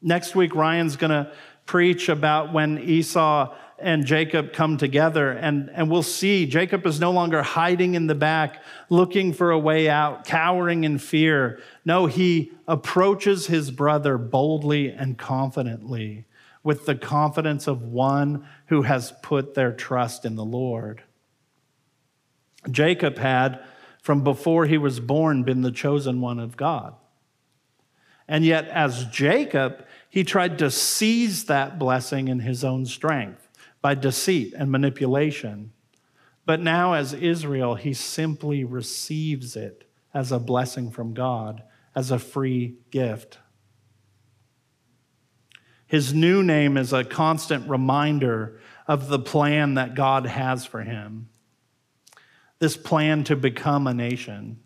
Next 0.00 0.34
week, 0.34 0.54
Ryan's 0.54 0.96
going 0.96 1.10
to 1.10 1.30
preach 1.66 2.08
about 2.08 2.54
when 2.54 2.78
Esau 2.78 3.54
and 3.78 4.06
Jacob 4.06 4.52
come 4.52 4.78
together, 4.78 5.32
and, 5.32 5.70
and 5.70 5.90
we'll 5.90 6.02
see 6.02 6.46
Jacob 6.46 6.86
is 6.86 6.98
no 6.98 7.10
longer 7.10 7.42
hiding 7.42 7.94
in 7.94 8.06
the 8.06 8.14
back, 8.14 8.62
looking 8.88 9.32
for 9.32 9.50
a 9.50 9.58
way 9.58 9.88
out, 9.88 10.24
cowering 10.24 10.84
in 10.84 10.98
fear. 10.98 11.60
No, 11.84 12.06
he 12.06 12.52
approaches 12.66 13.46
his 13.46 13.70
brother 13.70 14.16
boldly 14.16 14.90
and 14.90 15.18
confidently, 15.18 16.24
with 16.62 16.86
the 16.86 16.94
confidence 16.94 17.66
of 17.66 17.82
one 17.82 18.46
who 18.66 18.82
has 18.82 19.12
put 19.22 19.54
their 19.54 19.72
trust 19.72 20.24
in 20.24 20.36
the 20.36 20.44
Lord. 20.44 21.02
Jacob 22.70 23.18
had, 23.18 23.62
from 24.02 24.24
before 24.24 24.66
he 24.66 24.78
was 24.78 25.00
born, 25.00 25.42
been 25.42 25.60
the 25.60 25.70
chosen 25.70 26.20
one 26.20 26.40
of 26.40 26.56
God. 26.56 26.94
And 28.26 28.44
yet, 28.44 28.66
as 28.68 29.04
Jacob, 29.06 29.84
he 30.08 30.24
tried 30.24 30.58
to 30.58 30.70
seize 30.70 31.44
that 31.44 31.78
blessing 31.78 32.28
in 32.28 32.40
his 32.40 32.64
own 32.64 32.86
strength 32.86 33.45
by 33.86 33.94
deceit 33.94 34.52
and 34.58 34.68
manipulation. 34.68 35.70
But 36.44 36.58
now, 36.58 36.94
as 36.94 37.12
Israel, 37.12 37.76
he 37.76 37.94
simply 37.94 38.64
receives 38.64 39.54
it 39.54 39.88
as 40.12 40.32
a 40.32 40.40
blessing 40.40 40.90
from 40.90 41.14
God, 41.14 41.62
as 41.94 42.10
a 42.10 42.18
free 42.18 42.78
gift. 42.90 43.38
His 45.86 46.12
new 46.12 46.42
name 46.42 46.76
is 46.76 46.92
a 46.92 47.04
constant 47.04 47.70
reminder 47.70 48.60
of 48.88 49.06
the 49.06 49.20
plan 49.20 49.74
that 49.74 49.94
God 49.94 50.26
has 50.26 50.66
for 50.66 50.82
him 50.82 51.28
this 52.58 52.76
plan 52.76 53.22
to 53.22 53.36
become 53.36 53.86
a 53.86 53.94
nation. 53.94 54.58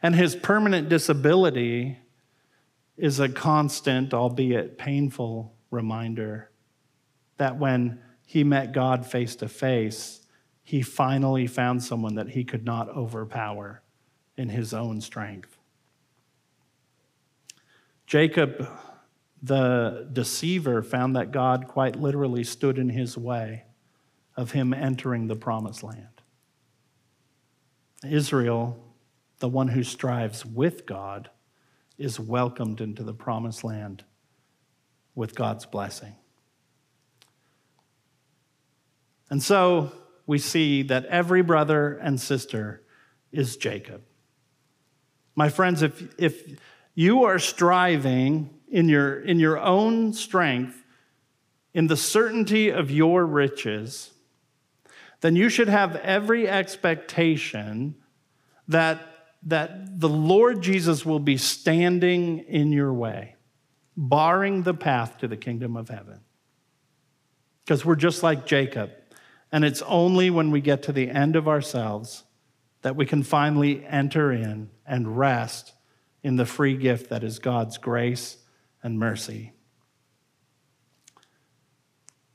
And 0.00 0.14
his 0.14 0.36
permanent 0.36 0.88
disability 0.88 1.98
is 2.96 3.18
a 3.18 3.28
constant, 3.28 4.14
albeit 4.14 4.78
painful, 4.78 5.52
reminder 5.72 6.52
that 7.38 7.58
when 7.58 8.02
he 8.26 8.42
met 8.42 8.72
God 8.72 9.06
face 9.06 9.36
to 9.36 9.48
face, 9.48 10.26
he 10.64 10.82
finally 10.82 11.46
found 11.46 11.82
someone 11.82 12.16
that 12.16 12.30
he 12.30 12.44
could 12.44 12.64
not 12.64 12.88
overpower 12.88 13.82
in 14.36 14.48
his 14.48 14.74
own 14.74 15.00
strength. 15.00 15.56
Jacob, 18.04 18.68
the 19.40 20.08
deceiver, 20.12 20.82
found 20.82 21.14
that 21.14 21.30
God 21.30 21.68
quite 21.68 21.96
literally 21.96 22.42
stood 22.42 22.78
in 22.78 22.88
his 22.88 23.16
way 23.16 23.62
of 24.36 24.50
him 24.50 24.74
entering 24.74 25.28
the 25.28 25.36
promised 25.36 25.84
land. 25.84 26.20
Israel, 28.04 28.76
the 29.38 29.48
one 29.48 29.68
who 29.68 29.84
strives 29.84 30.44
with 30.44 30.84
God, 30.84 31.30
is 31.96 32.18
welcomed 32.18 32.80
into 32.80 33.04
the 33.04 33.14
promised 33.14 33.62
land 33.62 34.04
with 35.14 35.34
God's 35.36 35.64
blessing. 35.64 36.16
And 39.30 39.42
so 39.42 39.92
we 40.26 40.38
see 40.38 40.82
that 40.82 41.04
every 41.06 41.42
brother 41.42 41.94
and 41.94 42.20
sister 42.20 42.82
is 43.32 43.56
Jacob. 43.56 44.02
My 45.34 45.48
friends, 45.48 45.82
if, 45.82 46.14
if 46.18 46.58
you 46.94 47.24
are 47.24 47.38
striving 47.38 48.50
in 48.68 48.88
your, 48.88 49.20
in 49.20 49.38
your 49.38 49.58
own 49.58 50.12
strength, 50.12 50.82
in 51.74 51.88
the 51.88 51.96
certainty 51.96 52.70
of 52.70 52.90
your 52.90 53.26
riches, 53.26 54.12
then 55.20 55.36
you 55.36 55.48
should 55.48 55.68
have 55.68 55.96
every 55.96 56.48
expectation 56.48 57.96
that 58.68 59.16
that 59.46 60.00
the 60.00 60.08
Lord 60.08 60.60
Jesus 60.60 61.06
will 61.06 61.20
be 61.20 61.36
standing 61.36 62.40
in 62.40 62.72
your 62.72 62.92
way, 62.92 63.36
barring 63.96 64.64
the 64.64 64.74
path 64.74 65.18
to 65.18 65.28
the 65.28 65.36
kingdom 65.36 65.76
of 65.76 65.88
heaven. 65.88 66.20
Because 67.64 67.84
we're 67.84 67.94
just 67.94 68.24
like 68.24 68.44
Jacob. 68.44 68.90
And 69.52 69.64
it's 69.64 69.82
only 69.82 70.30
when 70.30 70.50
we 70.50 70.60
get 70.60 70.82
to 70.84 70.92
the 70.92 71.08
end 71.08 71.36
of 71.36 71.48
ourselves 71.48 72.24
that 72.82 72.96
we 72.96 73.06
can 73.06 73.22
finally 73.22 73.84
enter 73.86 74.32
in 74.32 74.70
and 74.86 75.18
rest 75.18 75.72
in 76.22 76.36
the 76.36 76.46
free 76.46 76.76
gift 76.76 77.10
that 77.10 77.24
is 77.24 77.38
God's 77.38 77.78
grace 77.78 78.36
and 78.82 78.98
mercy. 78.98 79.52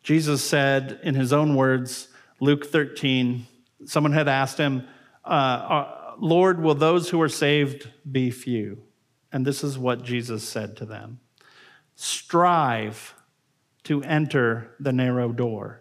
Jesus 0.04 0.44
said 0.44 1.00
in 1.04 1.16
his 1.16 1.32
own 1.32 1.56
words, 1.56 2.08
Luke 2.40 2.66
13, 2.66 3.46
someone 3.86 4.14
had 4.14 4.28
asked 4.28 4.58
him, 4.58 4.88
uh, 5.24 5.28
uh, 5.28 6.14
Lord, 6.20 6.62
will 6.62 6.76
those 6.76 7.10
who 7.10 7.22
are 7.22 7.30
saved 7.30 7.90
be 8.10 8.32
few? 8.32 8.82
And 9.32 9.46
this 9.46 9.64
is 9.64 9.78
what 9.78 10.04
Jesus 10.04 10.44
said 10.44 10.76
to 10.78 10.86
them 10.86 11.20
Strive 11.96 13.14
to 13.84 14.04
enter 14.04 14.76
the 14.80 14.92
narrow 14.92 15.32
door. 15.32 15.81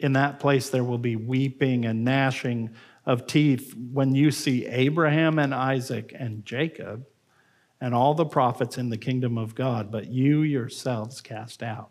In 0.00 0.14
that 0.14 0.40
place 0.40 0.70
there 0.70 0.84
will 0.84 0.98
be 0.98 1.16
weeping 1.16 1.84
and 1.84 2.04
gnashing 2.04 2.70
of 3.06 3.26
teeth 3.26 3.74
when 3.92 4.14
you 4.14 4.30
see 4.30 4.66
Abraham 4.66 5.38
and 5.38 5.54
Isaac 5.54 6.14
and 6.18 6.44
Jacob 6.44 7.06
and 7.80 7.94
all 7.94 8.14
the 8.14 8.26
prophets 8.26 8.78
in 8.78 8.90
the 8.90 8.98
kingdom 8.98 9.38
of 9.38 9.54
God, 9.54 9.90
but 9.90 10.06
you 10.08 10.42
yourselves 10.42 11.20
cast 11.20 11.62
out. 11.62 11.90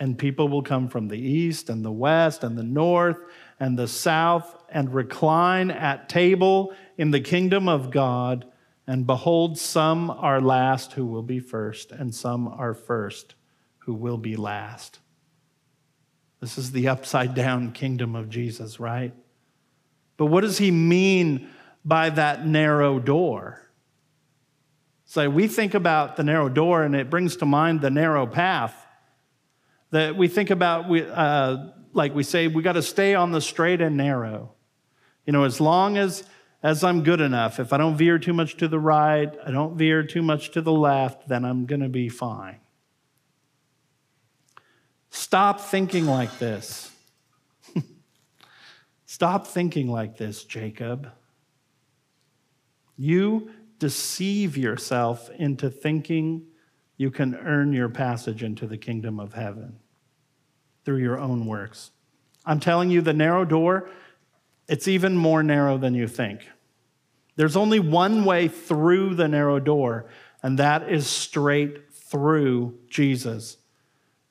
And 0.00 0.18
people 0.18 0.48
will 0.48 0.62
come 0.62 0.88
from 0.88 1.08
the 1.08 1.18
east 1.18 1.68
and 1.68 1.84
the 1.84 1.92
west 1.92 2.42
and 2.42 2.56
the 2.56 2.62
north 2.62 3.18
and 3.60 3.78
the 3.78 3.88
south 3.88 4.56
and 4.68 4.92
recline 4.92 5.70
at 5.70 6.08
table 6.08 6.74
in 6.96 7.10
the 7.10 7.20
kingdom 7.20 7.68
of 7.68 7.90
God. 7.90 8.46
And 8.86 9.06
behold, 9.06 9.58
some 9.58 10.10
are 10.10 10.40
last 10.40 10.94
who 10.94 11.06
will 11.06 11.22
be 11.22 11.38
first, 11.38 11.92
and 11.92 12.12
some 12.12 12.48
are 12.48 12.74
first 12.74 13.36
who 13.78 13.94
will 13.94 14.18
be 14.18 14.34
last. 14.34 14.98
This 16.42 16.58
is 16.58 16.72
the 16.72 16.88
upside 16.88 17.34
down 17.34 17.70
kingdom 17.70 18.16
of 18.16 18.28
Jesus, 18.28 18.80
right? 18.80 19.14
But 20.16 20.26
what 20.26 20.40
does 20.40 20.58
he 20.58 20.72
mean 20.72 21.48
by 21.84 22.10
that 22.10 22.44
narrow 22.44 22.98
door? 22.98 23.70
So 25.04 25.30
we 25.30 25.46
think 25.46 25.74
about 25.74 26.16
the 26.16 26.24
narrow 26.24 26.48
door, 26.48 26.82
and 26.82 26.96
it 26.96 27.08
brings 27.08 27.36
to 27.36 27.46
mind 27.46 27.80
the 27.80 27.90
narrow 27.90 28.26
path. 28.26 28.74
That 29.92 30.16
we 30.16 30.26
think 30.26 30.50
about, 30.50 30.90
uh, 30.90 31.68
like 31.92 32.12
we 32.12 32.24
say, 32.24 32.48
we 32.48 32.64
got 32.64 32.72
to 32.72 32.82
stay 32.82 33.14
on 33.14 33.30
the 33.30 33.40
straight 33.40 33.80
and 33.80 33.96
narrow. 33.96 34.52
You 35.24 35.32
know, 35.32 35.44
as 35.44 35.60
long 35.60 35.96
as 35.96 36.24
as 36.64 36.82
I'm 36.82 37.04
good 37.04 37.20
enough, 37.20 37.60
if 37.60 37.72
I 37.72 37.76
don't 37.76 37.96
veer 37.96 38.18
too 38.18 38.32
much 38.32 38.56
to 38.56 38.66
the 38.66 38.80
right, 38.80 39.32
I 39.46 39.52
don't 39.52 39.76
veer 39.76 40.02
too 40.02 40.22
much 40.22 40.50
to 40.52 40.60
the 40.60 40.72
left, 40.72 41.28
then 41.28 41.44
I'm 41.44 41.66
going 41.66 41.82
to 41.82 41.88
be 41.88 42.08
fine. 42.08 42.61
Stop 45.14 45.60
thinking 45.60 46.06
like 46.06 46.38
this. 46.38 46.90
Stop 49.04 49.46
thinking 49.46 49.88
like 49.88 50.16
this, 50.16 50.42
Jacob. 50.44 51.12
You 52.96 53.50
deceive 53.78 54.56
yourself 54.56 55.28
into 55.36 55.68
thinking 55.68 56.46
you 56.96 57.10
can 57.10 57.34
earn 57.34 57.74
your 57.74 57.90
passage 57.90 58.42
into 58.42 58.66
the 58.66 58.78
kingdom 58.78 59.20
of 59.20 59.34
heaven 59.34 59.80
through 60.86 60.96
your 60.96 61.18
own 61.18 61.44
works. 61.46 61.90
I'm 62.46 62.58
telling 62.58 62.88
you, 62.88 63.02
the 63.02 63.12
narrow 63.12 63.44
door, 63.44 63.90
it's 64.66 64.88
even 64.88 65.14
more 65.14 65.42
narrow 65.42 65.76
than 65.76 65.94
you 65.94 66.08
think. 66.08 66.40
There's 67.36 67.56
only 67.56 67.80
one 67.80 68.24
way 68.24 68.48
through 68.48 69.16
the 69.16 69.28
narrow 69.28 69.60
door, 69.60 70.06
and 70.42 70.58
that 70.58 70.90
is 70.90 71.06
straight 71.06 71.92
through 71.92 72.78
Jesus. 72.88 73.58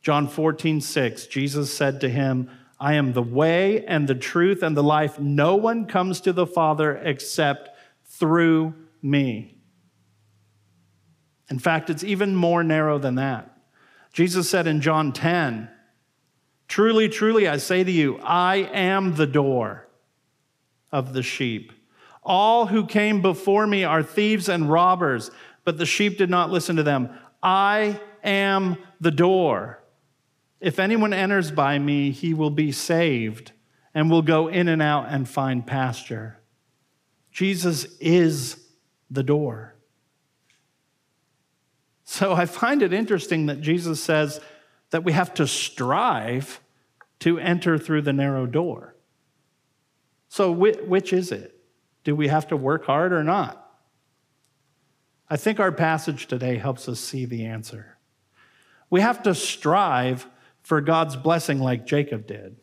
John 0.01 0.27
14, 0.27 0.81
6, 0.81 1.27
Jesus 1.27 1.73
said 1.73 2.01
to 2.01 2.09
him, 2.09 2.49
I 2.79 2.93
am 2.95 3.13
the 3.13 3.21
way 3.21 3.85
and 3.85 4.07
the 4.07 4.15
truth 4.15 4.63
and 4.63 4.75
the 4.75 4.81
life. 4.81 5.19
No 5.19 5.55
one 5.55 5.85
comes 5.85 6.21
to 6.21 6.33
the 6.33 6.47
Father 6.47 6.95
except 6.97 7.69
through 8.05 8.73
me. 9.03 9.57
In 11.51 11.59
fact, 11.59 11.91
it's 11.91 12.03
even 12.03 12.35
more 12.35 12.63
narrow 12.63 12.97
than 12.97 13.15
that. 13.15 13.55
Jesus 14.13 14.49
said 14.49 14.65
in 14.65 14.81
John 14.81 15.13
10, 15.13 15.69
Truly, 16.67 17.09
truly, 17.09 17.47
I 17.47 17.57
say 17.57 17.83
to 17.83 17.91
you, 17.91 18.17
I 18.23 18.69
am 18.73 19.15
the 19.15 19.27
door 19.27 19.87
of 20.91 21.13
the 21.13 21.21
sheep. 21.21 21.71
All 22.23 22.67
who 22.67 22.85
came 22.85 23.21
before 23.21 23.67
me 23.67 23.83
are 23.83 24.01
thieves 24.01 24.47
and 24.47 24.71
robbers, 24.71 25.31
but 25.65 25.77
the 25.77 25.85
sheep 25.85 26.17
did 26.17 26.29
not 26.29 26.49
listen 26.49 26.77
to 26.77 26.83
them. 26.83 27.09
I 27.43 27.99
am 28.23 28.77
the 28.99 29.11
door. 29.11 29.80
If 30.61 30.77
anyone 30.77 31.11
enters 31.11 31.49
by 31.51 31.79
me, 31.79 32.11
he 32.11 32.35
will 32.35 32.51
be 32.51 32.71
saved 32.71 33.51
and 33.93 34.09
will 34.09 34.21
go 34.21 34.47
in 34.47 34.67
and 34.67 34.81
out 34.81 35.07
and 35.09 35.27
find 35.27 35.65
pasture. 35.65 36.39
Jesus 37.31 37.85
is 37.99 38.63
the 39.09 39.23
door. 39.23 39.75
So 42.03 42.33
I 42.33 42.45
find 42.45 42.83
it 42.83 42.93
interesting 42.93 43.47
that 43.47 43.61
Jesus 43.61 44.03
says 44.03 44.39
that 44.91 45.03
we 45.03 45.13
have 45.13 45.33
to 45.35 45.47
strive 45.47 46.61
to 47.19 47.39
enter 47.39 47.77
through 47.77 48.03
the 48.03 48.13
narrow 48.13 48.45
door. 48.45 48.95
So, 50.27 50.51
which 50.51 51.11
is 51.11 51.31
it? 51.31 51.57
Do 52.03 52.15
we 52.15 52.27
have 52.27 52.47
to 52.47 52.57
work 52.57 52.85
hard 52.85 53.13
or 53.13 53.23
not? 53.23 53.57
I 55.29 55.37
think 55.37 55.59
our 55.59 55.71
passage 55.71 56.27
today 56.27 56.57
helps 56.57 56.87
us 56.89 56.99
see 56.99 57.25
the 57.25 57.45
answer. 57.45 57.97
We 58.89 59.01
have 59.01 59.23
to 59.23 59.33
strive 59.33 60.27
for 60.61 60.81
God's 60.81 61.15
blessing 61.15 61.59
like 61.59 61.85
Jacob 61.85 62.27
did. 62.27 62.57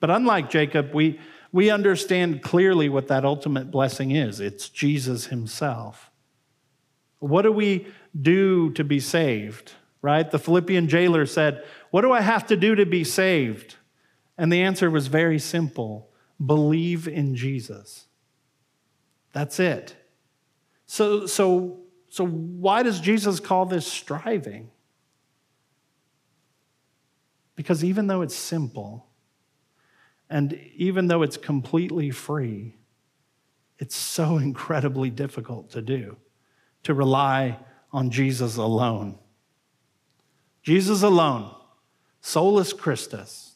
But 0.00 0.10
unlike 0.10 0.50
Jacob, 0.50 0.94
we, 0.94 1.18
we 1.52 1.70
understand 1.70 2.42
clearly 2.42 2.88
what 2.88 3.08
that 3.08 3.24
ultimate 3.24 3.70
blessing 3.70 4.10
is 4.10 4.40
it's 4.40 4.68
Jesus 4.68 5.26
himself. 5.26 6.10
What 7.18 7.42
do 7.42 7.52
we 7.52 7.86
do 8.20 8.70
to 8.72 8.84
be 8.84 9.00
saved? 9.00 9.72
Right? 10.02 10.30
The 10.30 10.38
Philippian 10.38 10.88
jailer 10.88 11.26
said, 11.26 11.64
What 11.90 12.02
do 12.02 12.12
I 12.12 12.20
have 12.20 12.46
to 12.48 12.56
do 12.56 12.74
to 12.74 12.86
be 12.86 13.02
saved? 13.02 13.76
And 14.38 14.52
the 14.52 14.62
answer 14.62 14.90
was 14.90 15.06
very 15.06 15.38
simple 15.38 16.10
believe 16.44 17.08
in 17.08 17.34
Jesus. 17.34 18.06
That's 19.32 19.58
it. 19.58 19.96
So, 20.84 21.26
so, 21.26 21.80
so 22.08 22.26
why 22.26 22.82
does 22.82 23.00
Jesus 23.00 23.40
call 23.40 23.66
this 23.66 23.86
striving? 23.86 24.70
Because 27.56 27.82
even 27.82 28.06
though 28.06 28.20
it's 28.20 28.36
simple, 28.36 29.06
and 30.28 30.52
even 30.76 31.08
though 31.08 31.22
it's 31.22 31.38
completely 31.38 32.10
free, 32.10 32.76
it's 33.78 33.96
so 33.96 34.36
incredibly 34.38 35.10
difficult 35.10 35.70
to 35.70 35.82
do, 35.82 36.16
to 36.84 36.94
rely 36.94 37.58
on 37.92 38.10
Jesus 38.10 38.56
alone. 38.56 39.18
Jesus 40.62 41.02
alone, 41.02 41.54
solus 42.20 42.72
Christus. 42.72 43.54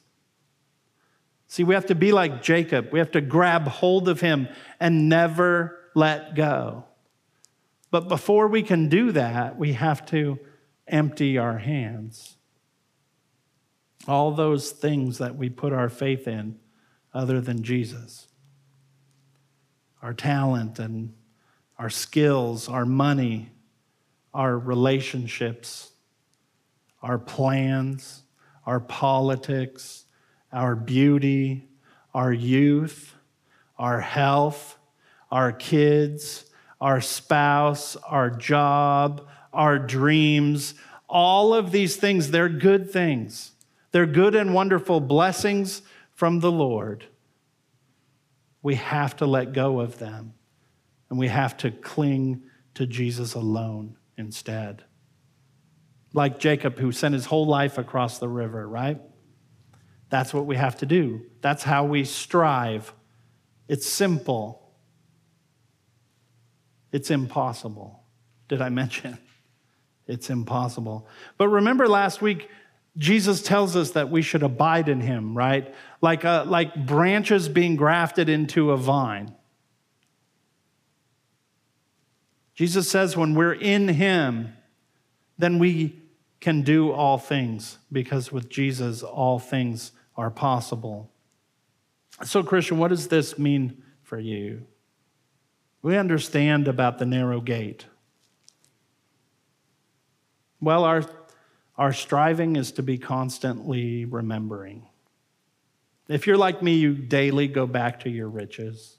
See, 1.49 1.65
we 1.65 1.75
have 1.75 1.87
to 1.87 1.97
be 1.97 2.13
like 2.13 2.43
Jacob. 2.43 2.93
We 2.93 3.01
have 3.01 3.11
to 3.13 3.21
grab 3.21 3.67
hold 3.67 4.09
of 4.09 4.21
him 4.21 4.49
and 4.79 5.09
never 5.09 5.81
let 5.97 6.37
go. 6.37 6.85
But 7.91 8.09
before 8.09 8.47
we 8.47 8.63
can 8.63 8.89
do 8.89 9.11
that, 9.13 9.59
we 9.59 9.73
have 9.73 10.07
to 10.07 10.39
empty 10.87 11.39
our 11.39 11.59
hands 11.59 12.37
all 14.09 14.33
those 14.33 14.71
things 14.71 15.19
that 15.19 15.37
we 15.37 15.49
put 15.49 15.73
our 15.73 15.89
faith 15.89 16.27
in 16.27 16.59
other 17.13 17.41
than 17.41 17.63
Jesus 17.63 18.27
our 20.03 20.15
talent 20.15 20.79
and 20.79 21.13
our 21.79 21.91
skills, 21.91 22.69
our 22.71 22.87
money, 22.87 23.51
our 24.33 24.59
relationships, 24.59 25.91
our 27.03 27.19
plans, 27.19 28.23
our 28.67 28.81
politics, 28.81 30.05
our 30.53 30.75
beauty, 30.75 31.69
our 32.15 32.33
youth, 32.33 33.15
our 33.79 34.01
health, 34.01 34.79
our 35.31 35.53
kids, 35.53 36.47
our 36.81 37.01
spouse, 37.01 37.97
our 37.97 38.31
job, 38.31 39.27
our 39.53 39.79
dreams, 39.79 40.75
all 41.09 41.55
of 41.55 41.73
these 41.73 41.97
things, 41.97 42.31
they're 42.31 42.49
good 42.49 42.91
things. 42.91 43.53
They're 43.93 44.07
good 44.07 44.35
and 44.35 44.55
wonderful 44.55 45.01
blessings 45.01 45.83
from 46.15 46.41
the 46.41 46.53
Lord. 46.53 47.07
We 48.63 48.77
have 48.77 49.17
to 49.17 49.27
let 49.27 49.53
go 49.53 49.81
of 49.81 49.99
them 49.99 50.35
and 51.09 51.19
we 51.19 51.29
have 51.29 51.57
to 51.59 51.71
cling 51.71 52.43
to 52.75 52.87
Jesus 52.87 53.35
alone 53.35 53.97
instead. 54.17 54.85
Like 56.13 56.39
Jacob, 56.39 56.79
who 56.79 56.93
sent 56.93 57.15
his 57.15 57.27
whole 57.27 57.47
life 57.47 57.79
across 57.79 58.19
the 58.19 58.29
river, 58.29 58.69
right? 58.69 59.01
That's 60.09 60.35
what 60.35 60.47
we 60.47 60.57
have 60.57 60.77
to 60.79 60.87
do. 60.87 61.23
That's 61.41 61.63
how 61.63 61.85
we 61.85 62.05
strive. 62.05 62.93
It's 63.69 63.87
simple, 63.87 64.61
it's 66.93 67.11
impossible. 67.11 68.03
Did 68.49 68.61
I 68.61 68.69
mention? 68.69 69.19
It's 70.07 70.29
impossible. 70.29 71.07
But 71.39 71.51
remember 71.51 71.87
last 71.87 72.21
week, 72.21 72.49
Jesus 72.97 73.43
tells 73.43 73.77
us 73.77 73.93
that 73.93 74.11
we 74.11 74.23
should 74.23 74.43
abide 74.43 74.89
in 74.89 75.01
him, 75.01 75.37
right? 75.37 75.75
Like, 76.01 76.25
uh, 76.25 76.45
like 76.47 76.87
branches 76.87 77.49
being 77.49 77.77
grafted 77.77 78.29
into 78.29 78.73
a 78.73 78.77
vine. 78.77 79.35
Jesus 82.55 82.91
says 82.91 83.17
when 83.17 83.35
we're 83.35 83.55
in 83.55 83.89
him, 83.89 84.55
then 85.39 85.59
we 85.59 86.01
can 86.41 86.63
do 86.63 86.93
all 86.93 87.17
things 87.17 87.79
because 87.91 88.33
with 88.33 88.49
Jesus, 88.49 89.03
all 89.03 89.39
things 89.39 89.93
are 90.17 90.31
possible. 90.31 91.11
So, 92.25 92.43
Christian, 92.43 92.79
what 92.79 92.89
does 92.89 93.09
this 93.09 93.39
mean 93.39 93.83
for 94.03 94.19
you? 94.19 94.67
We 95.83 95.97
understand 95.97 96.69
about 96.69 96.99
the 96.99 97.07
narrow 97.07 97.41
gate. 97.41 97.87
Well, 100.61 100.85
our, 100.85 101.05
our 101.81 101.95
striving 101.95 102.57
is 102.57 102.73
to 102.73 102.83
be 102.83 102.99
constantly 102.99 104.05
remembering. 104.05 104.87
If 106.09 106.27
you're 106.27 106.37
like 106.37 106.63
me, 106.63 106.75
you 106.75 106.93
daily 106.93 107.49
go 107.49 107.67
back 107.67 108.01
to 108.01 108.11
your 108.11 108.29
riches. 108.29 108.99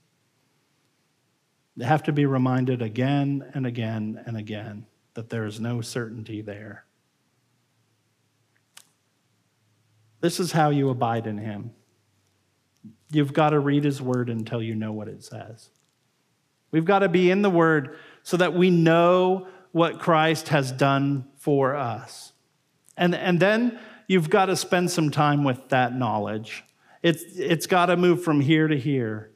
You 1.75 1.85
have 1.85 2.01
to 2.03 2.11
be 2.11 2.25
reminded 2.25 2.81
again 2.81 3.51
and 3.53 3.67
again 3.67 4.19
and 4.25 4.35
again 4.35 4.87
that 5.13 5.29
there 5.29 5.45
is 5.45 5.59
no 5.59 5.81
certainty 5.81 6.41
there. 6.41 6.85
This 10.21 10.39
is 10.39 10.51
how 10.51 10.71
you 10.71 10.89
abide 10.89 11.27
in 11.27 11.37
Him. 11.37 11.73
You've 13.11 13.33
got 13.33 13.51
to 13.51 13.59
read 13.59 13.83
His 13.83 14.01
Word 14.01 14.27
until 14.27 14.63
you 14.63 14.73
know 14.73 14.91
what 14.91 15.07
it 15.07 15.23
says. 15.23 15.69
We've 16.71 16.85
got 16.85 16.99
to 16.99 17.09
be 17.09 17.29
in 17.29 17.43
the 17.43 17.49
Word 17.51 17.99
so 18.23 18.37
that 18.37 18.55
we 18.55 18.71
know 18.71 19.47
what 19.71 19.99
Christ 19.99 20.47
has 20.47 20.71
done 20.71 21.27
for 21.37 21.75
us. 21.75 22.30
And, 23.01 23.15
and 23.15 23.39
then 23.39 23.79
you've 24.05 24.29
got 24.29 24.45
to 24.45 24.55
spend 24.55 24.91
some 24.91 25.09
time 25.09 25.43
with 25.43 25.69
that 25.69 25.95
knowledge. 25.95 26.63
It's, 27.01 27.23
it's 27.35 27.65
got 27.65 27.87
to 27.87 27.97
move 27.97 28.23
from 28.23 28.41
here 28.41 28.67
to 28.67 28.77
here. 28.77 29.31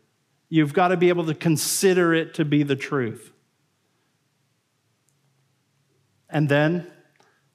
You've 0.49 0.71
got 0.71 0.89
to 0.89 0.97
be 0.97 1.09
able 1.09 1.25
to 1.25 1.33
consider 1.33 2.13
it 2.13 2.35
to 2.35 2.45
be 2.45 2.61
the 2.61 2.75
truth. 2.75 3.31
And 6.29 6.47
then 6.47 6.85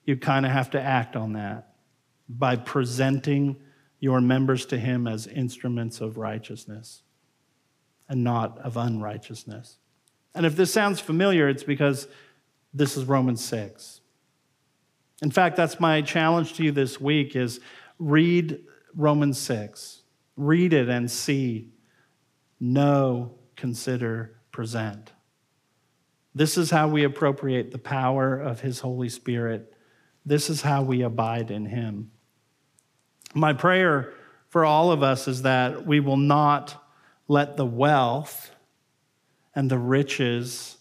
you 0.04 0.16
kind 0.16 0.44
of 0.44 0.50
have 0.50 0.70
to 0.70 0.82
act 0.82 1.14
on 1.14 1.34
that 1.34 1.74
by 2.28 2.56
presenting 2.56 3.56
your 4.00 4.20
members 4.20 4.66
to 4.66 4.78
Him 4.78 5.06
as 5.06 5.28
instruments 5.28 6.00
of 6.00 6.18
righteousness 6.18 7.02
and 8.08 8.24
not 8.24 8.58
of 8.58 8.76
unrighteousness. 8.76 9.78
And 10.34 10.44
if 10.44 10.56
this 10.56 10.72
sounds 10.72 10.98
familiar, 10.98 11.48
it's 11.48 11.62
because 11.62 12.08
this 12.74 12.96
is 12.96 13.04
Romans 13.04 13.44
6. 13.44 13.99
In 15.22 15.30
fact, 15.30 15.56
that's 15.56 15.78
my 15.78 16.00
challenge 16.00 16.54
to 16.54 16.64
you 16.64 16.72
this 16.72 17.00
week 17.00 17.36
is 17.36 17.60
read 17.98 18.60
Romans 18.94 19.38
6. 19.38 20.02
Read 20.36 20.72
it 20.72 20.88
and 20.88 21.10
see, 21.10 21.68
know, 22.58 23.34
consider, 23.56 24.38
present. 24.50 25.12
This 26.34 26.56
is 26.56 26.70
how 26.70 26.88
we 26.88 27.04
appropriate 27.04 27.70
the 27.70 27.78
power 27.78 28.38
of 28.38 28.60
his 28.60 28.80
Holy 28.80 29.08
Spirit. 29.08 29.74
This 30.24 30.48
is 30.48 30.62
how 30.62 30.82
we 30.82 31.02
abide 31.02 31.50
in 31.50 31.66
him. 31.66 32.10
My 33.34 33.52
prayer 33.52 34.14
for 34.48 34.64
all 34.64 34.90
of 34.90 35.02
us 35.02 35.28
is 35.28 35.42
that 35.42 35.86
we 35.86 36.00
will 36.00 36.16
not 36.16 36.82
let 37.28 37.56
the 37.56 37.66
wealth 37.66 38.50
and 39.54 39.70
the 39.70 39.78
riches 39.78 40.78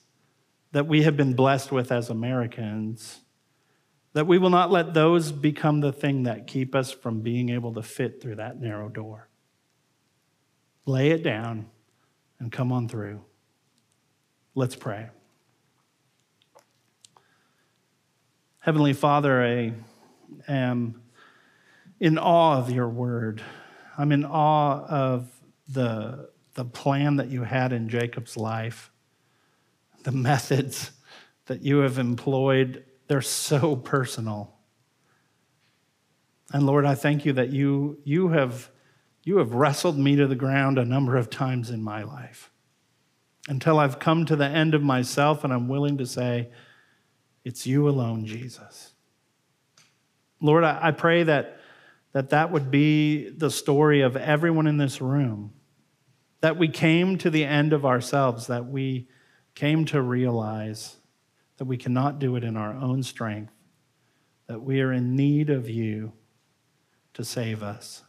that 0.71 0.87
we 0.87 1.03
have 1.03 1.17
been 1.17 1.33
blessed 1.33 1.71
with 1.71 1.91
as 1.91 2.09
Americans, 2.09 3.21
that 4.13 4.27
we 4.27 4.37
will 4.37 4.49
not 4.49 4.71
let 4.71 4.93
those 4.93 5.31
become 5.31 5.81
the 5.81 5.91
thing 5.91 6.23
that 6.23 6.47
keep 6.47 6.75
us 6.75 6.91
from 6.91 7.21
being 7.21 7.49
able 7.49 7.73
to 7.73 7.83
fit 7.83 8.21
through 8.21 8.35
that 8.35 8.59
narrow 8.59 8.89
door. 8.89 9.29
Lay 10.85 11.11
it 11.11 11.23
down 11.23 11.67
and 12.39 12.51
come 12.51 12.71
on 12.71 12.87
through. 12.89 13.21
Let's 14.55 14.75
pray. 14.75 15.09
Heavenly 18.59 18.93
Father, 18.93 19.43
I 19.43 19.73
am 20.47 21.01
in 21.99 22.17
awe 22.17 22.57
of 22.57 22.71
your 22.71 22.89
word. 22.89 23.41
I'm 23.97 24.11
in 24.11 24.25
awe 24.25 24.85
of 24.85 25.29
the, 25.67 26.29
the 26.55 26.65
plan 26.65 27.17
that 27.17 27.29
you 27.29 27.43
had 27.43 27.73
in 27.73 27.89
Jacob's 27.89 28.35
life 28.35 28.91
the 30.03 30.11
methods 30.11 30.91
that 31.45 31.61
you 31.61 31.79
have 31.79 31.97
employed, 31.97 32.83
they're 33.09 33.21
so 33.21 33.75
personal. 33.75 34.55
And 36.53 36.65
Lord, 36.65 36.85
I 36.85 36.95
thank 36.95 37.25
you 37.25 37.33
that 37.33 37.49
you, 37.49 37.99
you, 38.05 38.29
have, 38.29 38.69
you 39.23 39.37
have 39.37 39.53
wrestled 39.53 39.97
me 39.97 40.15
to 40.15 40.27
the 40.27 40.35
ground 40.35 40.77
a 40.77 40.85
number 40.85 41.17
of 41.17 41.29
times 41.29 41.71
in 41.71 41.83
my 41.83 42.03
life 42.03 42.51
until 43.47 43.79
I've 43.79 43.97
come 43.97 44.25
to 44.27 44.35
the 44.35 44.45
end 44.45 44.75
of 44.75 44.83
myself 44.83 45.43
and 45.43 45.51
I'm 45.51 45.67
willing 45.67 45.97
to 45.97 46.05
say, 46.05 46.49
It's 47.43 47.65
you 47.65 47.89
alone, 47.89 48.25
Jesus. 48.25 48.93
Lord, 50.39 50.63
I, 50.63 50.79
I 50.79 50.91
pray 50.91 51.23
that, 51.23 51.59
that 52.13 52.29
that 52.29 52.51
would 52.51 52.69
be 52.69 53.29
the 53.29 53.49
story 53.49 54.01
of 54.01 54.15
everyone 54.15 54.67
in 54.67 54.77
this 54.77 55.01
room, 55.01 55.53
that 56.41 56.57
we 56.57 56.67
came 56.67 57.17
to 57.17 57.31
the 57.31 57.43
end 57.43 57.73
of 57.73 57.87
ourselves, 57.87 58.47
that 58.47 58.67
we 58.67 59.07
came 59.55 59.85
to 59.85 59.99
realize 59.99 60.98
that 61.59 61.65
we 61.65 61.77
cannot 61.77 62.19
do 62.19 62.37
it 62.37 62.43
in 62.45 62.55
our 62.55 62.73
own 62.73 63.03
strength, 63.03 63.51
that 64.47 64.63
we 64.63 64.79
are 64.79 64.93
in 64.93 65.13
need 65.13 65.49
of 65.49 65.69
you 65.69 66.13
to 67.13 67.23
save 67.23 67.61
us. 67.61 68.01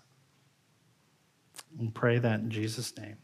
And 1.78 1.92
pray 1.92 2.18
that 2.20 2.38
in 2.38 2.50
Jesus' 2.50 2.96
name. 2.96 3.16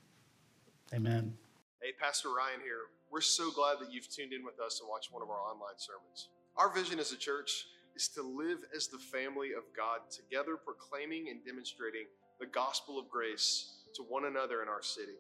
Amen. 0.93 1.35
Hey, 1.81 1.93
Pastor 2.01 2.31
Ryan 2.31 2.61
here. 2.61 2.91
We're 3.11 3.21
so 3.21 3.53
glad 3.53 3.79
that 3.79 3.93
you've 3.93 4.11
tuned 4.11 4.33
in 4.33 4.45
with 4.45 4.59
us 4.59 4.81
and 4.81 4.89
watched 4.89 5.13
one 5.13 5.23
of 5.23 5.31
our 5.31 5.41
online 5.41 5.79
sermons. 5.79 6.29
Our 6.57 6.75
vision 6.75 6.99
as 6.99 7.13
a 7.13 7.17
church 7.17 7.67
is 7.95 8.09
to 8.09 8.23
live 8.23 8.59
as 8.75 8.89
the 8.89 8.99
family 8.99 9.51
of 9.57 9.63
God, 9.77 10.11
together 10.11 10.57
proclaiming 10.57 11.29
and 11.31 11.45
demonstrating 11.47 12.07
the 12.41 12.47
gospel 12.47 12.99
of 12.99 13.09
grace 13.09 13.77
to 13.95 14.03
one 14.03 14.25
another 14.25 14.61
in 14.63 14.69
our 14.69 14.83
city. 14.83 15.19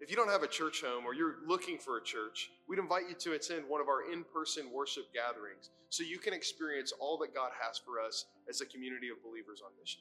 If 0.00 0.08
you 0.10 0.16
don't 0.16 0.30
have 0.30 0.42
a 0.42 0.48
church 0.48 0.80
home 0.80 1.04
or 1.04 1.12
you're 1.12 1.36
looking 1.46 1.76
for 1.76 1.98
a 1.98 2.02
church, 2.02 2.50
we'd 2.66 2.78
invite 2.78 3.08
you 3.10 3.14
to 3.16 3.32
attend 3.34 3.64
one 3.68 3.82
of 3.82 3.88
our 3.88 4.10
in 4.10 4.24
person 4.24 4.72
worship 4.72 5.12
gatherings 5.12 5.68
so 5.90 6.02
you 6.02 6.18
can 6.18 6.32
experience 6.32 6.90
all 6.98 7.18
that 7.18 7.34
God 7.34 7.50
has 7.60 7.76
for 7.76 8.00
us 8.00 8.24
as 8.48 8.62
a 8.62 8.66
community 8.66 9.10
of 9.10 9.22
believers 9.22 9.60
on 9.62 9.70
mission. 9.78 10.00